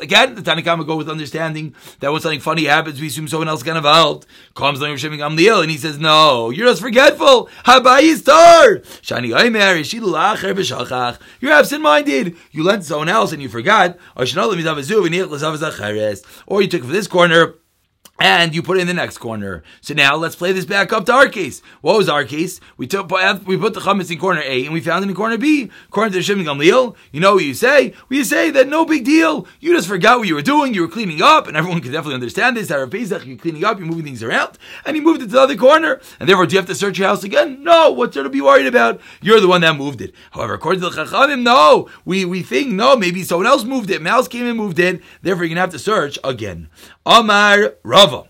Again, 0.00 0.34
the 0.34 0.42
Tanakama 0.42 0.86
go 0.86 0.96
with 0.96 1.08
understanding 1.08 1.74
that 2.00 2.12
when 2.12 2.20
something 2.20 2.40
funny 2.40 2.64
happens, 2.64 3.00
we 3.00 3.06
assume 3.08 3.28
someone 3.28 3.48
else 3.48 3.62
got 3.62 3.76
involved. 3.76 4.26
Comes 4.54 4.80
along 4.80 4.96
Shimon 4.96 5.18
Gamliel, 5.18 5.62
and 5.62 5.70
he 5.70 5.78
says, 5.78 5.98
"No, 5.98 6.50
you're 6.50 6.68
just 6.68 6.82
forgetful. 6.82 7.48
Habayistar 7.64 8.84
shani 9.02 9.34
oimer 9.34 9.82
You're 11.40 11.52
absent-minded. 11.52 12.36
You 12.50 12.62
lent 12.62 12.84
someone 12.84 13.08
else 13.08 13.32
and 13.32 13.42
you 13.42 13.48
forgot. 13.48 13.96
Or 14.16 14.26
you 16.62 16.68
took 16.68 16.82
from 16.82 16.92
this 16.92 17.06
corner." 17.06 17.54
And 18.18 18.54
you 18.54 18.62
put 18.62 18.78
it 18.78 18.80
in 18.80 18.86
the 18.86 18.94
next 18.94 19.18
corner. 19.18 19.62
So 19.80 19.94
now 19.94 20.16
let's 20.16 20.36
play 20.36 20.52
this 20.52 20.64
back 20.64 20.92
up 20.92 21.06
to 21.06 21.12
our 21.12 21.28
case. 21.28 21.60
What 21.80 21.96
was 21.96 22.08
our 22.08 22.24
case? 22.24 22.60
We 22.76 22.86
took 22.86 23.10
we 23.46 23.56
put 23.56 23.74
the 23.74 23.80
chametz 23.80 24.10
in 24.10 24.18
corner 24.18 24.42
A 24.42 24.64
and 24.64 24.72
we 24.72 24.80
found 24.80 25.04
it 25.04 25.08
in 25.08 25.14
corner 25.14 25.38
B. 25.38 25.70
According 25.88 26.12
to 26.14 26.22
Shimon 26.22 26.46
Gamliel, 26.46 26.96
you 27.12 27.20
know 27.20 27.34
what 27.34 27.44
you 27.44 27.54
say? 27.54 27.94
We 28.08 28.24
say 28.24 28.50
that 28.50 28.68
no 28.68 28.84
big 28.84 29.04
deal. 29.04 29.46
You 29.60 29.74
just 29.74 29.88
forgot 29.88 30.18
what 30.18 30.28
you 30.28 30.34
were 30.34 30.42
doing. 30.42 30.74
You 30.74 30.82
were 30.82 30.88
cleaning 30.88 31.22
up, 31.22 31.46
and 31.46 31.56
everyone 31.56 31.80
can 31.80 31.92
definitely 31.92 32.14
understand 32.14 32.56
this. 32.56 32.70
At 32.70 32.90
Pesach, 32.90 33.26
you're 33.26 33.36
cleaning 33.36 33.64
up, 33.64 33.78
you're 33.78 33.86
moving 33.86 34.04
things 34.04 34.22
around, 34.22 34.58
and 34.84 34.96
you 34.96 35.02
moved 35.02 35.22
it 35.22 35.26
to 35.26 35.32
the 35.32 35.40
other 35.40 35.56
corner. 35.56 36.00
And 36.18 36.28
therefore, 36.28 36.46
do 36.46 36.54
you 36.54 36.58
have 36.58 36.68
to 36.68 36.74
search 36.74 36.98
your 36.98 37.08
house 37.08 37.24
again? 37.24 37.62
No. 37.62 37.90
What's 37.90 38.14
there 38.14 38.22
to 38.22 38.30
be 38.30 38.40
worried 38.40 38.66
about? 38.66 39.00
You're 39.20 39.40
the 39.40 39.48
one 39.48 39.60
that 39.62 39.76
moved 39.76 40.00
it. 40.00 40.14
However, 40.32 40.54
according 40.54 40.82
to 40.82 40.90
the 40.90 41.04
Chachamim, 41.04 41.42
no. 41.42 41.88
We 42.04 42.24
we 42.24 42.42
think 42.42 42.72
no. 42.72 42.96
Maybe 42.96 43.22
someone 43.22 43.46
else 43.46 43.64
moved 43.64 43.90
it. 43.90 44.02
Mouse 44.02 44.28
came 44.28 44.46
and 44.46 44.56
moved 44.56 44.78
it. 44.78 45.02
Therefore, 45.22 45.44
you're 45.44 45.50
gonna 45.50 45.60
have 45.60 45.70
to 45.70 45.78
search 45.78 46.18
again. 46.24 46.68
Amar 47.08 47.76
Rava. 47.84 48.24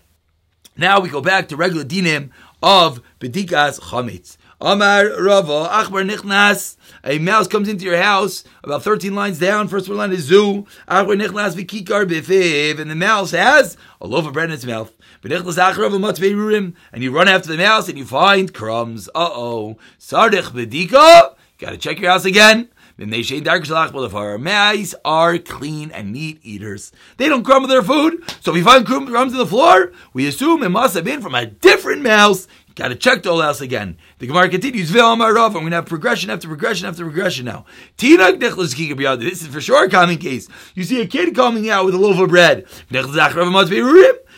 Now 0.77 0.99
we 0.99 1.09
go 1.09 1.19
back 1.19 1.47
to 1.47 1.55
regular 1.55 1.83
dinim 1.83 2.29
of 2.61 3.01
bedikas 3.19 3.79
chametz. 3.79 4.37
Amar 4.61 5.19
Rava 5.19 5.67
Achbar 5.67 6.07
Nichnas. 6.07 6.77
A 7.03 7.17
mouse 7.17 7.47
comes 7.47 7.67
into 7.69 7.85
your 7.85 7.97
house 7.97 8.43
about 8.63 8.83
13 8.83 9.15
lines 9.15 9.39
down. 9.39 9.67
First 9.67 9.89
one 9.89 9.97
line 9.97 10.11
is 10.11 10.25
Zoo, 10.25 10.67
Achbar 10.87 11.19
Nichnas 11.19 11.55
Vikikar 11.55 12.05
b'fiv. 12.05 12.77
And 12.77 12.91
the 12.91 12.95
mouse 12.95 13.31
has 13.31 13.77
a 13.99 14.05
loaf 14.05 14.27
of 14.27 14.33
bread 14.33 14.49
in 14.49 14.53
its 14.53 14.63
mouth. 14.63 14.93
And 15.23 17.03
you 17.03 17.11
run 17.11 17.27
after 17.27 17.49
the 17.49 17.57
mouse 17.57 17.89
and 17.89 17.97
you 17.97 18.05
find 18.05 18.53
crumbs. 18.53 19.09
Uh 19.15 19.31
oh. 19.33 19.77
Sardich 19.99 20.51
b'dika. 20.51 21.33
Gotta 21.57 21.77
check 21.77 21.99
your 21.99 22.11
house 22.11 22.25
again. 22.25 22.69
Mice 22.99 24.95
are 25.05 25.37
clean 25.37 25.91
and 25.91 26.11
meat 26.11 26.39
eaters. 26.41 26.91
They 27.17 27.29
don't 27.29 27.43
crumble 27.43 27.69
their 27.69 27.83
food. 27.83 28.23
So 28.41 28.51
if 28.51 28.55
we 28.55 28.63
find 28.63 28.85
crumbs 28.85 29.13
on 29.13 29.31
the 29.37 29.45
floor, 29.45 29.91
we 30.13 30.27
assume 30.27 30.63
it 30.63 30.69
must 30.69 30.95
have 30.95 31.03
been 31.05 31.21
from 31.21 31.35
a 31.35 31.45
different 31.45 32.01
mouse. 32.01 32.47
Got 32.73 32.87
to 32.89 32.95
check 32.95 33.23
the 33.23 33.29
whole 33.29 33.41
house 33.41 33.59
again. 33.59 33.97
The 34.19 34.27
Gemara 34.27 34.49
continues, 34.49 34.95
I'm 34.95 35.17
going 35.17 35.69
to 35.69 35.75
have 35.75 35.85
progression 35.87 36.29
after 36.29 36.47
progression 36.47 36.87
after 36.87 37.03
progression 37.03 37.45
now. 37.45 37.65
This 37.97 39.41
is 39.41 39.47
for 39.47 39.61
sure 39.61 39.85
a 39.85 39.89
common 39.89 40.17
case. 40.17 40.47
You 40.75 40.83
see 40.83 41.01
a 41.01 41.07
kid 41.07 41.35
coming 41.35 41.71
out 41.71 41.85
with 41.85 41.95
a 41.95 41.97
loaf 41.97 42.19
of 42.19 42.29
bread 42.29 42.65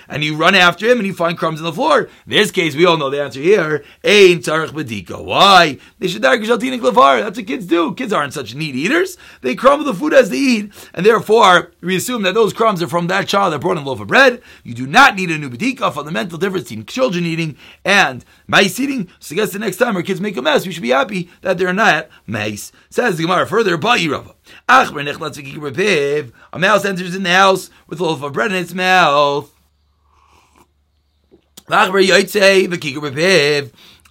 and 0.10 0.24
you 0.24 0.36
run 0.36 0.56
after 0.56 0.88
him 0.88 0.98
and 0.98 1.08
you 1.08 1.13
find 1.13 1.38
crumbs 1.38 1.60
on 1.60 1.65
the 1.65 1.74
floor. 1.74 2.02
In 2.02 2.10
this 2.26 2.52
case, 2.52 2.76
we 2.76 2.86
all 2.86 2.98
know 2.98 3.10
the 3.10 3.22
answer 3.22 3.39
here. 3.39 3.84
Ain't 4.04 4.43
tzarech 4.43 4.72
bedika. 4.72 5.24
Why? 5.24 5.78
They 6.00 6.08
should 6.08 6.24
That's 6.24 7.38
what 7.38 7.48
kids 7.48 7.65
do. 7.67 7.93
Kids 7.93 8.12
aren't 8.12 8.34
such 8.34 8.56
neat 8.56 8.76
eaters. 8.76 9.17
They 9.41 9.56
crumble 9.56 9.86
the 9.86 9.93
food 9.93 10.13
as 10.13 10.30
they 10.30 10.38
eat, 10.38 10.89
and 10.93 11.06
therefore 11.06 11.72
we 11.82 11.95
assume 11.95 12.24
that 12.24 12.34
those 12.34 12.54
crumbs 12.54 12.82
are 12.82 12.88
from 12.88 13.08
that 13.08 13.28
child 13.28 13.54
that 13.54 13.60
brought 13.60 13.78
in 13.78 13.84
a 13.84 13.86
loaf 13.86 14.00
of 14.00 14.08
bread. 14.08 14.41
You 14.63 14.74
do 14.74 14.88
not 14.88 15.15
need 15.15 15.32
a 15.32 15.38
new 15.38 15.50
bedika. 15.50 15.93
Fundamental 15.93 16.38
difference 16.38 16.69
between 16.69 16.86
children 16.86 17.26
eating 17.26 17.58
and 17.86 18.26
mice 18.48 18.80
eating. 18.80 19.10
So 19.19 19.36
I 19.36 19.38
guess 19.38 19.52
the 19.52 19.60
next 19.60 19.78
time 19.78 19.95
our 19.95 20.02
kids 20.04 20.19
make 20.19 20.38
a 20.38 20.41
mess, 20.41 20.65
we 20.65 20.72
should 20.72 20.82
be 20.82 20.89
happy 20.89 21.30
that 21.41 21.58
they're 21.58 21.74
not 21.74 22.10
mice. 22.26 22.72
Says 22.89 23.17
the 23.17 23.24
Gemara 23.24 23.45
further, 23.45 23.78
Ba'irava. 23.78 24.34
A 24.67 26.60
mouse 26.60 26.86
enters 26.86 27.15
in 27.15 27.24
the 27.24 27.30
house 27.30 27.69
with 27.88 28.00
a 28.00 28.04
loaf 28.04 28.24
of 28.24 28.34
bread 28.34 28.52
in 28.52 28.58
its 28.58 28.74
mouth. 28.74 29.59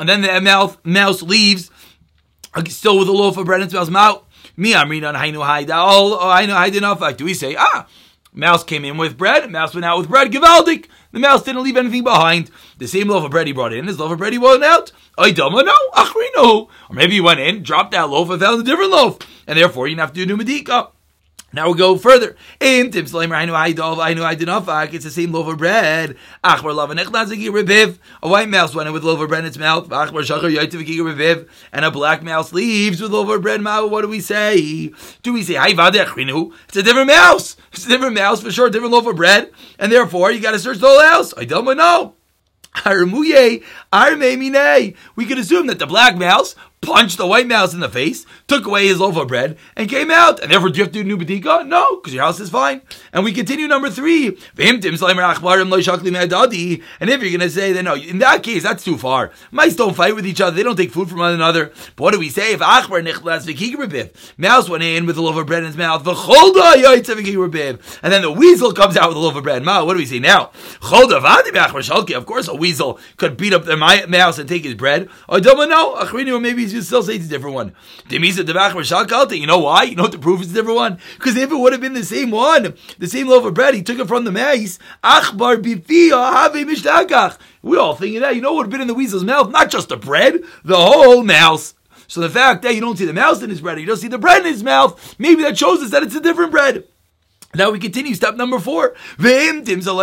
And 0.00 0.08
then 0.08 0.22
the 0.22 0.40
mouth, 0.40 0.78
mouse 0.84 1.22
leaves, 1.22 1.70
still 2.68 2.98
with 2.98 3.08
a 3.08 3.12
loaf 3.12 3.36
of 3.36 3.46
bread 3.46 3.60
in 3.60 3.66
its 3.66 3.90
mouth. 3.90 4.24
Me, 4.56 4.74
I'm 4.74 4.90
reading 4.90 5.08
on 5.08 5.14
Hainu. 5.14 5.38
Oh, 5.72 6.28
I 6.28 6.46
know 6.46 6.54
Haida 6.54 6.78
enough. 6.78 7.16
Do 7.16 7.24
we 7.24 7.34
say, 7.34 7.56
ah, 7.56 7.86
mouse 8.32 8.64
came 8.64 8.84
in 8.84 8.96
with 8.96 9.18
bread, 9.18 9.50
mouse 9.50 9.74
went 9.74 9.84
out 9.84 9.98
with 9.98 10.08
bread, 10.08 10.32
Givaldik. 10.32 10.86
The 11.10 11.20
mouse 11.20 11.42
didn't 11.42 11.62
leave 11.62 11.76
anything 11.76 12.04
behind. 12.04 12.50
The 12.76 12.86
same 12.86 13.08
loaf 13.08 13.24
of 13.24 13.30
bread 13.30 13.46
he 13.46 13.52
brought 13.52 13.72
in, 13.72 13.86
his 13.86 13.98
loaf 13.98 14.12
of 14.12 14.18
bread 14.18 14.32
he 14.32 14.38
went 14.38 14.62
out. 14.62 14.92
I 15.16 15.30
don't 15.30 15.52
know, 15.52 15.90
Achrino. 15.94 16.68
Or 16.90 16.94
maybe 16.94 17.14
he 17.14 17.20
went 17.20 17.40
in, 17.40 17.62
dropped 17.62 17.92
that 17.92 18.10
loaf, 18.10 18.30
and 18.30 18.40
found 18.40 18.60
a 18.60 18.64
different 18.64 18.90
loaf. 18.90 19.18
And 19.46 19.58
therefore, 19.58 19.88
you 19.88 19.96
have 19.96 20.12
to 20.12 20.26
do 20.26 20.36
medika. 20.36 20.90
Now 21.50 21.66
we'll 21.66 21.74
go 21.74 21.96
further. 21.96 22.36
It's 22.60 23.00
the 23.00 25.10
same 25.10 25.32
loaf 25.32 25.48
of 25.48 25.56
bread. 25.56 26.14
A 26.44 26.60
white 28.20 28.50
mouse 28.50 28.74
went 28.74 28.86
in 28.86 28.92
with 28.92 29.02
loaf 29.02 29.20
of 29.20 29.28
bread 29.28 29.44
in 29.44 29.48
its 29.48 29.56
mouth. 29.56 29.90
And 31.72 31.84
a 31.84 31.90
black 31.90 32.22
mouse 32.22 32.52
leaves 32.52 33.00
with 33.00 33.12
loaf 33.12 33.30
of 33.30 33.40
bread. 33.40 33.64
What 33.64 34.02
do 34.02 34.08
we 34.08 34.20
say? 34.20 34.92
Do 35.22 35.32
we 35.32 35.42
say 35.42 35.54
It's 35.56 36.76
a 36.76 36.82
different 36.82 37.08
mouse. 37.08 37.56
It's 37.72 37.86
a 37.86 37.88
different 37.88 38.14
mouse 38.14 38.42
for 38.42 38.50
sure, 38.50 38.68
different 38.68 38.92
loaf 38.92 39.06
of 39.06 39.16
bread. 39.16 39.50
And 39.78 39.90
therefore 39.90 40.30
you 40.30 40.40
gotta 40.40 40.58
search 40.58 40.76
the 40.78 40.86
whole 40.86 41.00
house. 41.00 41.32
I 41.34 41.46
don't 41.46 41.64
know. 41.76 42.14
We 42.84 43.62
could 45.26 45.38
assume 45.38 45.68
that 45.68 45.78
the 45.78 45.86
black 45.86 46.18
mouse 46.18 46.54
punched 46.80 47.18
the 47.18 47.26
white 47.26 47.46
mouse 47.46 47.74
in 47.74 47.80
the 47.80 47.88
face, 47.88 48.24
took 48.46 48.64
away 48.66 48.86
his 48.86 49.00
loaf 49.00 49.16
of 49.16 49.26
bread, 49.28 49.56
and 49.76 49.88
came 49.88 50.10
out. 50.10 50.40
And 50.40 50.50
therefore, 50.50 50.70
do 50.70 50.78
you 50.78 50.84
have 50.84 50.92
to 50.92 51.02
do 51.02 51.04
new 51.04 51.18
bedika? 51.18 51.66
No, 51.66 51.96
because 51.96 52.14
your 52.14 52.24
house 52.24 52.40
is 52.40 52.50
fine. 52.50 52.82
And 53.12 53.24
we 53.24 53.32
continue 53.32 53.66
number 53.66 53.90
three. 53.90 54.28
And 54.28 54.36
if 54.56 54.92
you're 54.92 54.98
going 57.30 57.40
to 57.40 57.50
say 57.50 57.72
that, 57.72 57.82
no, 57.82 57.94
in 57.94 58.18
that 58.18 58.42
case, 58.42 58.62
that's 58.62 58.84
too 58.84 58.96
far. 58.96 59.32
Mice 59.50 59.76
don't 59.76 59.96
fight 59.96 60.14
with 60.14 60.26
each 60.26 60.40
other. 60.40 60.56
They 60.56 60.62
don't 60.62 60.76
take 60.76 60.92
food 60.92 61.08
from 61.08 61.18
one 61.18 61.34
another. 61.34 61.72
But 61.96 62.04
what 62.04 62.12
do 62.12 62.20
we 62.20 62.28
say? 62.28 62.52
If 62.52 62.60
mouse 62.60 62.88
went 64.68 64.82
in 64.82 65.06
with 65.06 65.18
a 65.18 65.22
loaf 65.22 65.36
of 65.36 65.46
bread 65.46 65.62
in 65.62 65.66
his 65.66 65.76
mouth, 65.76 66.06
and 66.06 66.16
then 68.12 68.22
the 68.22 68.32
weasel 68.32 68.72
comes 68.72 68.96
out 68.96 69.08
with 69.08 69.16
a 69.16 69.20
loaf 69.20 69.36
of 69.36 69.42
bread. 69.42 69.64
Ma, 69.64 69.84
what 69.84 69.94
do 69.94 69.98
we 69.98 70.06
say 70.06 70.20
now? 70.20 70.52
Of 70.80 72.26
course, 72.26 72.48
a 72.48 72.54
weasel 72.54 73.00
could 73.16 73.36
beat 73.36 73.52
up 73.52 73.64
the 73.64 73.76
mouse 73.76 74.38
and 74.38 74.48
take 74.48 74.64
his 74.64 74.74
bread. 74.74 75.08
I 75.28 75.40
don't 75.40 75.68
know. 75.68 75.96
Maybe 76.38 76.67
you 76.72 76.82
still 76.82 77.02
say 77.02 77.16
it's 77.16 77.26
a 77.26 77.28
different 77.28 77.54
one. 77.54 77.74
You 78.08 78.18
know 79.46 79.58
why? 79.58 79.82
You 79.84 79.96
know 79.96 80.02
what 80.02 80.12
the 80.12 80.18
proof 80.18 80.40
is 80.40 80.50
a 80.50 80.54
different 80.54 80.76
one? 80.76 80.98
Because 81.16 81.36
if 81.36 81.50
it 81.50 81.56
would 81.56 81.72
have 81.72 81.80
been 81.80 81.94
the 81.94 82.04
same 82.04 82.30
one, 82.30 82.74
the 82.98 83.06
same 83.06 83.28
loaf 83.28 83.44
of 83.44 83.54
bread, 83.54 83.74
he 83.74 83.82
took 83.82 83.98
it 83.98 84.08
from 84.08 84.24
the 84.24 84.32
mice. 84.32 84.78
Achbar 85.02 85.62
We 87.62 87.76
all 87.76 87.94
thinking 87.94 88.20
that. 88.20 88.34
You 88.36 88.40
know 88.40 88.52
what 88.52 88.56
would 88.56 88.66
have 88.66 88.70
been 88.70 88.80
in 88.80 88.86
the 88.88 88.94
weasel's 88.94 89.24
mouth? 89.24 89.50
Not 89.50 89.70
just 89.70 89.88
the 89.88 89.96
bread, 89.96 90.40
the 90.64 90.76
whole 90.76 91.22
mouse. 91.22 91.74
So 92.06 92.20
the 92.20 92.30
fact 92.30 92.62
that 92.62 92.74
you 92.74 92.80
don't 92.80 92.96
see 92.96 93.04
the 93.04 93.12
mouse 93.12 93.42
in 93.42 93.50
his 93.50 93.60
bread, 93.60 93.78
you 93.78 93.86
don't 93.86 93.98
see 93.98 94.08
the 94.08 94.18
bread 94.18 94.40
in 94.40 94.52
his 94.52 94.64
mouth, 94.64 95.14
maybe 95.18 95.42
that 95.42 95.58
shows 95.58 95.82
us 95.82 95.90
that 95.90 96.02
it's 96.02 96.14
a 96.14 96.20
different 96.20 96.50
bread. 96.50 96.84
Now 97.54 97.70
we 97.70 97.78
continue, 97.78 98.14
step 98.14 98.36
number 98.36 98.58
four. 98.58 98.94
And 99.18 99.66
if 99.66 99.86
you're 99.86 99.94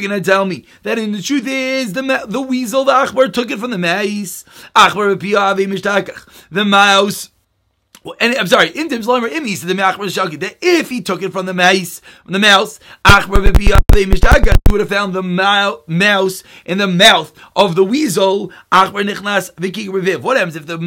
going 0.00 0.10
to 0.10 0.20
tell 0.20 0.46
me 0.46 0.64
that 0.84 0.98
in 1.00 1.10
the 1.10 1.20
truth 1.20 1.48
is 1.48 1.94
the 1.94 2.24
the 2.28 2.40
weasel, 2.40 2.84
the 2.84 2.92
achbar 2.92 3.32
took 3.32 3.50
it 3.50 3.58
from 3.58 3.72
the 3.72 3.78
mice, 3.78 4.44
the 6.50 6.64
mouse. 6.64 7.30
And 8.20 8.36
I'm 8.36 8.46
sorry, 8.46 8.68
in 8.68 8.88
Tim's 8.88 9.08
Lomer 9.08 9.28
Imi 9.28 9.56
said 9.56 9.68
the 9.68 9.74
Shaki 9.74 10.38
that 10.38 10.58
if 10.62 10.90
he 10.90 11.00
took 11.00 11.22
it 11.22 11.32
from 11.32 11.46
the 11.46 11.54
mouse, 11.54 12.00
from 12.22 12.34
the 12.34 12.38
mouse, 12.38 12.78
he 13.04 13.24
would 14.70 14.80
have 14.80 14.88
found 14.88 15.12
the 15.12 15.24
mouse 15.24 16.44
in 16.64 16.78
the 16.78 16.86
mouth 16.86 17.32
of 17.56 17.74
the 17.74 17.84
weasel. 17.84 18.52
Akbar 18.70 19.02
nichnas 19.02 19.52
vikig 19.54 19.88
reviv. 19.88 20.20
What 20.20 20.36
happens 20.36 20.54
if 20.54 20.66
the 20.66 20.78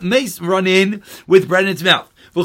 mace 0.00 0.40
run 0.40 0.68
in 0.68 1.02
with 1.26 1.48
bread 1.48 1.64
in 1.64 1.70
its 1.70 1.82
mouth? 1.82 2.08
And 2.32 2.44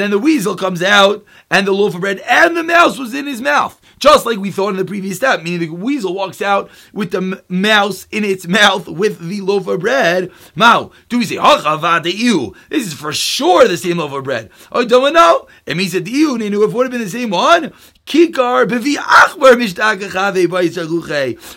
then 0.00 0.10
the 0.10 0.18
weasel 0.20 0.56
comes 0.56 0.82
out, 0.82 1.24
and 1.50 1.66
the 1.66 1.72
loaf 1.72 1.94
of 1.94 2.00
bread 2.00 2.20
and 2.20 2.56
the 2.56 2.62
mouse 2.62 2.98
was 2.98 3.14
in 3.14 3.26
his 3.26 3.40
mouth. 3.40 3.80
Just 3.98 4.24
like 4.24 4.38
we 4.38 4.50
thought 4.50 4.70
in 4.70 4.76
the 4.76 4.84
previous 4.84 5.16
step, 5.18 5.42
meaning 5.42 5.60
the 5.60 5.68
weasel 5.70 6.14
walks 6.14 6.40
out 6.40 6.70
with 6.94 7.10
the 7.10 7.42
mouse 7.48 8.06
in 8.10 8.24
its 8.24 8.46
mouth 8.46 8.88
with 8.88 9.18
the 9.18 9.42
loaf 9.42 9.66
of 9.66 9.80
bread. 9.80 10.32
Mao, 10.54 10.90
do 11.08 11.18
we 11.18 11.26
say, 11.26 11.36
this 11.36 12.86
is 12.86 12.94
for 12.94 13.12
sure 13.12 13.68
the 13.68 13.76
same 13.76 13.98
loaf 13.98 14.12
of 14.12 14.24
bread? 14.24 14.48
Oh, 14.72 14.86
don't 14.86 15.12
know. 15.12 15.48
It 15.66 15.76
means 15.76 15.92
that 15.92 16.06
you 16.06 16.38
knew 16.38 16.64
if 16.64 16.70
it 16.70 16.74
would 16.74 16.84
have 16.84 16.92
been 16.92 17.02
the 17.02 17.10
same 17.10 17.30
one. 17.30 17.74
Kikar 18.10 18.66
achbar 18.66 19.56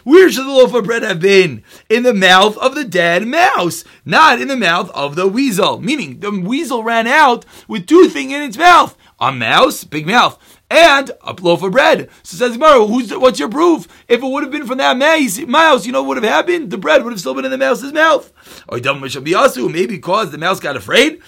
Where 0.03 0.31
should 0.31 0.45
the 0.45 0.49
loaf 0.49 0.73
of 0.75 0.85
bread 0.85 1.01
have 1.01 1.19
been? 1.19 1.63
In 1.89 2.03
the 2.03 2.13
mouth 2.13 2.55
of 2.59 2.75
the 2.75 2.83
dead 2.83 3.25
mouse, 3.25 3.83
not 4.05 4.39
in 4.39 4.49
the 4.49 4.55
mouth 4.55 4.91
of 4.91 5.15
the 5.15 5.27
weasel. 5.27 5.81
Meaning 5.81 6.19
the 6.19 6.29
weasel 6.29 6.83
ran 6.83 7.07
out 7.07 7.43
with 7.67 7.87
two 7.87 8.07
things 8.07 8.33
in 8.33 8.43
its 8.43 8.55
mouth: 8.55 8.95
a 9.19 9.31
mouse, 9.31 9.83
big 9.83 10.05
mouth, 10.05 10.37
and 10.69 11.09
a 11.23 11.33
loaf 11.41 11.63
of 11.63 11.71
bread. 11.71 12.07
So 12.21 12.37
says 12.37 12.55
Gemara, 12.55 12.85
what's 12.85 13.39
your 13.39 13.49
proof? 13.49 13.87
If 14.07 14.21
it 14.21 14.27
would 14.27 14.43
have 14.43 14.51
been 14.51 14.67
from 14.67 14.77
that 14.77 14.95
mouse, 14.95 15.87
you 15.87 15.91
know 15.91 16.03
what 16.03 16.09
would 16.09 16.23
have 16.23 16.33
happened? 16.33 16.69
The 16.69 16.77
bread 16.77 17.03
would 17.03 17.13
have 17.13 17.19
still 17.19 17.33
been 17.33 17.45
in 17.45 17.51
the 17.51 17.57
mouse's 17.57 17.93
mouth. 17.93 18.31
Or 18.69 18.77
maybe 18.77 19.95
because 19.95 20.29
the 20.29 20.37
mouse 20.37 20.59
got 20.59 20.77
afraid. 20.77 21.19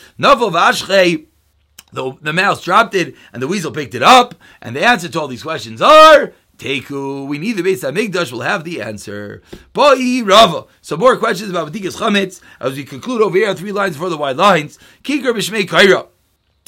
The, 1.92 2.14
the 2.22 2.34
mouse 2.34 2.64
dropped 2.64 2.96
it 2.96 3.16
and 3.32 3.42
the 3.42 3.48
weasel 3.48 3.72
picked 3.72 3.96
it 3.96 4.04
up. 4.04 4.36
And 4.62 4.76
the 4.76 4.86
answer 4.86 5.08
to 5.10 5.20
all 5.22 5.28
these 5.28 5.44
questions 5.44 5.82
are 5.82 6.34
Teku. 6.58 7.28
We 7.28 7.38
need 7.38 7.54
the 7.54 7.64
base 7.64 7.84
Hamikdash 7.84 8.32
will 8.32 8.42
have 8.42 8.64
the 8.64 8.82
answer. 8.82 9.42
Boi 9.74 10.24
Rava. 10.24 10.66
Some 10.82 11.00
more 11.00 11.18
questions 11.18 11.50
about 11.50 11.72
Bedikas 11.72 11.98
Chametz 11.98 12.42
as 12.60 12.76
we 12.76 12.84
conclude 12.84 13.22
over 13.22 13.38
here, 13.38 13.54
three 13.54 13.72
lines 13.72 13.98
for 13.98 14.10
the 14.10 14.18
wide 14.18 14.38
lines. 14.38 14.80
Kikar 15.04 15.34
Bishmei 15.34 15.68
Kaira 15.68 16.08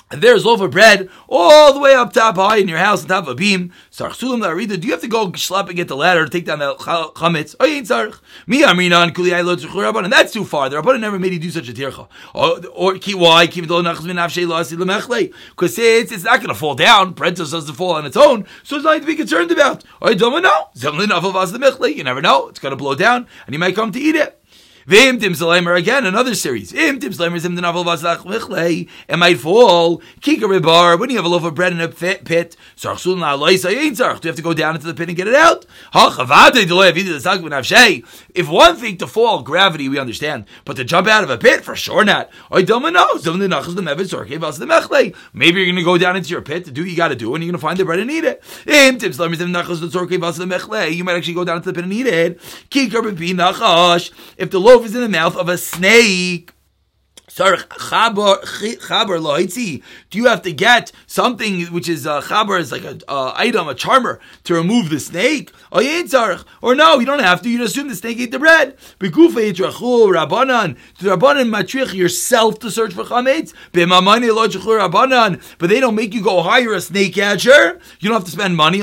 and 0.09 0.21
there's 0.21 0.45
loaf 0.45 0.61
of 0.61 0.71
bread 0.71 1.09
all 1.27 1.73
the 1.73 1.79
way 1.79 1.93
up 1.93 2.13
top 2.13 2.35
high 2.35 2.57
in 2.57 2.67
your 2.67 2.77
house 2.77 3.01
on 3.01 3.09
top 3.09 3.25
of 3.25 3.29
a 3.29 3.35
beam. 3.35 3.71
Sarchsulim 3.91 4.41
Larida, 4.41 4.79
do 4.79 4.87
you 4.87 4.93
have 4.93 5.01
to 5.01 5.07
go 5.07 5.31
schlep 5.31 5.67
and 5.67 5.75
get 5.75 5.87
the 5.87 5.95
ladder 5.95 6.25
to 6.25 6.31
take 6.31 6.45
down 6.45 6.59
the 6.59 6.75
chametz? 6.75 7.55
Oh, 7.59 7.65
ain't 7.65 7.87
sarch. 7.87 8.19
Me 8.45 8.63
amrinan 8.63 9.13
kuli 9.13 9.31
aylo 9.31 10.03
and 10.03 10.13
that's 10.13 10.31
too 10.31 10.45
far. 10.45 10.69
The 10.69 10.81
Rabbanan 10.81 11.01
never 11.01 11.19
made 11.19 11.33
you 11.33 11.39
do 11.39 11.49
such 11.49 11.69
a 11.69 11.73
tircha. 11.73 12.07
Oh, 12.33 12.61
or, 12.73 12.93
or 12.93 13.19
why? 13.19 13.47
Because 13.47 15.79
it's 15.79 16.23
not 16.23 16.37
going 16.37 16.49
to 16.49 16.55
fall 16.55 16.75
down. 16.75 17.13
Bread 17.13 17.35
just 17.35 17.51
doesn't 17.51 17.75
fall 17.75 17.93
on 17.93 18.05
its 18.05 18.17
own, 18.17 18.45
so 18.63 18.77
it's 18.77 18.85
nothing 18.85 19.01
to 19.01 19.07
be 19.07 19.15
concerned 19.15 19.51
about. 19.51 19.83
I 20.01 20.13
don't 20.13 20.41
know. 20.41 20.69
You 20.75 22.03
never 22.03 22.21
know. 22.21 22.47
It's 22.47 22.59
going 22.59 22.71
to 22.71 22.75
blow 22.75 22.95
down, 22.95 23.27
and 23.45 23.53
you 23.53 23.59
might 23.59 23.75
come 23.75 23.91
to 23.91 23.99
eat 23.99 24.15
it. 24.15 24.41
Vim 24.87 25.19
Tim 25.19 25.33
Salamer 25.33 25.77
again, 25.77 26.05
another 26.05 26.33
series. 26.33 26.71
Im 26.71 26.97
Tim 26.97 27.11
Salamer 27.11 27.41
Sim 27.41 27.55
Naval 27.55 27.83
Vaslach 27.83 28.19
Michle. 28.19 28.87
It 29.09 29.17
might 29.17 29.37
fall. 29.37 30.01
Kika 30.21 30.63
bar 30.63 30.95
when 30.95 31.09
you 31.09 31.17
have 31.17 31.25
a 31.25 31.27
loaf 31.27 31.43
of 31.43 31.55
bread 31.55 31.73
in 31.73 31.81
a 31.81 31.89
pit. 31.89 32.55
Sarchsun 32.77 33.19
La 33.19 33.35
Loisa 33.35 33.69
Ain't 33.69 33.97
Sarch. 33.97 34.21
Do 34.21 34.27
you 34.27 34.29
have 34.29 34.37
to 34.37 34.41
go 34.41 34.53
down 34.53 34.75
into 34.75 34.87
the 34.87 34.93
pit 34.93 35.09
and 35.09 35.17
get 35.17 35.27
it 35.27 35.35
out? 35.35 35.65
If 38.33 38.47
one 38.47 38.77
thing 38.77 38.97
to 38.99 39.07
fall, 39.07 39.41
gravity, 39.41 39.89
we 39.89 39.99
understand. 39.99 40.45
But 40.63 40.77
to 40.77 40.85
jump 40.85 41.09
out 41.09 41.25
of 41.25 41.29
a 41.31 41.37
pit, 41.37 41.65
for 41.65 41.75
sure 41.75 42.05
not. 42.05 42.29
Maybe 42.49 42.63
you're 42.63 42.79
going 45.65 45.75
to 45.75 45.83
go 45.83 45.97
down 45.97 46.15
into 46.15 46.29
your 46.29 46.41
pit 46.41 46.63
to 46.63 46.71
do 46.71 46.83
what 46.83 46.89
you 46.89 46.95
got 46.95 47.09
to 47.09 47.15
do, 47.17 47.35
and 47.35 47.43
you're 47.43 47.51
going 47.51 47.59
to 47.59 47.67
find 47.67 47.77
the 47.77 47.83
bread 47.83 47.99
and 47.99 48.09
eat 48.09 48.23
it. 48.23 48.41
Zim. 48.65 48.99
You 50.93 51.03
might 51.03 51.17
actually 51.17 51.33
go 51.33 51.43
down 51.43 51.57
into 51.57 51.71
the 51.71 51.73
pit 51.73 51.83
and 51.83 51.91
eat 51.91 52.07
it. 52.07 52.39
If 54.37 54.51
the 54.51 54.59
loaf 54.59 54.76
loaf 54.77 54.85
is 54.85 54.93
in 54.95 55.01
the 55.01 55.09
mouth 55.09 55.35
of 55.35 55.49
a 55.49 55.57
snake. 55.57 56.51
Do 57.29 57.43
you 60.13 60.25
have 60.25 60.41
to 60.43 60.51
get 60.51 60.91
something 61.07 61.65
which 61.65 61.89
is 61.89 62.05
uh, 62.05 62.11
a 62.11 62.21
chaber 62.21 62.59
is 62.59 62.71
like 62.71 62.83
an 62.83 63.01
uh, 63.07 63.33
item, 63.35 63.67
a 63.67 63.73
charmer 63.75 64.19
to 64.43 64.53
remove 64.53 64.89
the 64.89 64.99
snake? 64.99 65.51
Oh, 65.71 65.79
or 66.61 66.75
no, 66.75 66.99
you 66.99 67.07
don't 67.07 67.23
have 67.23 67.41
to. 67.41 67.49
You 67.49 67.63
assume 67.63 67.87
the 67.89 67.95
snake 67.95 68.19
ate 68.19 68.31
the 68.31 68.39
bread. 68.39 68.77
Rabbanan 68.99 70.77
to 70.99 71.03
the 71.03 71.17
Rabbanan 71.17 71.93
yourself 71.93 72.59
to 72.59 72.69
search 72.69 72.93
for 72.93 73.03
chametz. 73.03 73.53
But 75.57 75.69
they 75.69 75.79
don't 75.79 75.95
make 75.95 76.13
you 76.13 76.23
go 76.23 76.43
hire 76.43 76.73
a 76.73 76.81
snake 76.81 77.15
catcher. 77.15 77.79
You 77.99 78.09
don't 78.09 78.17
have 78.19 78.25
to 78.25 78.31
spend 78.31 78.55
money. 78.55 78.79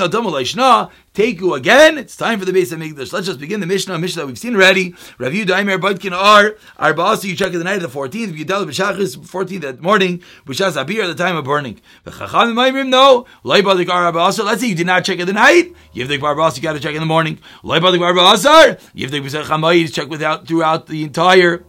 Take 1.15 1.39
you 1.39 1.53
again. 1.53 1.97
It's 1.97 2.17
time 2.17 2.39
for 2.39 2.45
the 2.45 2.51
base 2.51 2.73
of 2.73 2.81
English. 2.81 3.13
Let's 3.13 3.25
just 3.25 3.39
begin 3.39 3.61
the 3.61 3.65
Mishnah. 3.65 3.97
Mishnah 3.97 4.23
that 4.23 4.27
we've 4.27 4.37
seen 4.37 4.53
already. 4.53 4.95
Review 5.17 5.45
Daimer 5.45 5.79
Budkin 5.79 6.11
R. 6.11 6.57
Arba'asa, 6.77 7.23
you 7.23 7.37
check 7.37 7.53
it 7.53 7.57
the 7.57 7.63
night 7.63 7.81
of 7.81 7.93
the 7.93 7.99
14th. 7.99 8.31
If 8.31 8.37
you 8.37 8.43
the 8.43 8.53
B'shachris, 8.53 9.15
14th 9.15 9.63
at 9.63 9.79
morning, 9.79 10.21
B'shas 10.45 10.75
Abir 10.75 11.05
at 11.05 11.07
the 11.07 11.15
time 11.15 11.37
of 11.37 11.45
burning. 11.45 11.79
V'chacham 12.05 12.53
Maimrim, 12.53 12.89
no. 12.89 13.25
Loi 13.45 13.61
Badik. 13.61 13.85
Arba'asa. 13.85 14.43
Let's 14.43 14.59
say 14.59 14.67
you 14.67 14.75
did 14.75 14.87
not 14.87 15.05
check 15.05 15.19
it 15.19 15.25
the 15.25 15.31
night. 15.31 15.73
Yivdik 15.93 16.19
Arba'asa, 16.19 16.57
you 16.57 16.63
got 16.63 16.73
to 16.73 16.81
check 16.81 16.95
in 16.95 16.99
the 16.99 17.05
morning. 17.05 17.39
Loi 17.63 17.79
Badik 17.79 17.99
Arba'asa. 17.99 18.77
Yivdik 18.93 19.23
B'shach 19.23 19.45
Hamayid, 19.45 19.93
check 19.93 20.09
without, 20.09 20.45
throughout 20.45 20.87
the 20.87 21.05
entire 21.05 21.63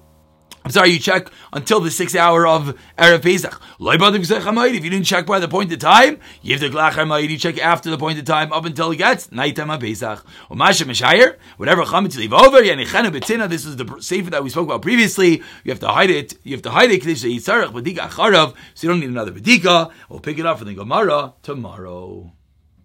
I'm 0.66 0.72
sorry, 0.72 0.90
you 0.90 0.98
check 0.98 1.31
until 1.52 1.79
the 1.79 1.92
sixth 1.92 2.16
hour 2.16 2.44
of 2.44 2.76
Erev 2.98 3.22
Pesach. 3.22 3.62
If 3.79 4.83
you 4.85 4.90
didn't 4.90 5.07
check 5.07 5.24
by 5.24 5.38
the 5.38 5.46
point 5.46 5.72
of 5.72 5.79
time, 5.79 6.18
you 6.42 6.59
check 6.59 7.59
after 7.61 7.88
the 7.88 7.96
point 7.96 8.18
of 8.18 8.24
time 8.24 8.52
up 8.52 8.64
until 8.64 8.90
it 8.90 8.96
gets 8.96 9.31
nighttime 9.31 9.70
of 9.70 9.79
Pesach. 9.79 10.26
Whatever 10.48 11.85
chametz 11.85 12.16
leave 12.16 12.33
over, 12.33 12.62
this 13.48 13.64
is 13.64 13.76
the 13.76 13.96
sefer 14.00 14.31
that 14.31 14.42
we 14.42 14.50
spoke 14.50 14.66
about 14.66 14.83
previously. 14.83 15.40
You 15.62 15.70
have 15.70 15.79
to 15.79 15.88
hide 15.88 16.11
it. 16.11 16.37
You 16.42 16.57
have 16.57 16.62
to 16.62 16.70
hide 16.70 16.90
it 16.90 17.05
so 17.05 17.29
you 17.29 17.38
don't 18.88 18.98
need 18.98 19.11
another 19.11 19.31
bedika. 19.31 19.92
We'll 20.09 20.18
pick 20.18 20.40
it 20.40 20.46
up 20.46 20.59
for 20.59 20.64
the 20.64 20.74
Gemara 20.74 21.35
tomorrow. 21.44 22.33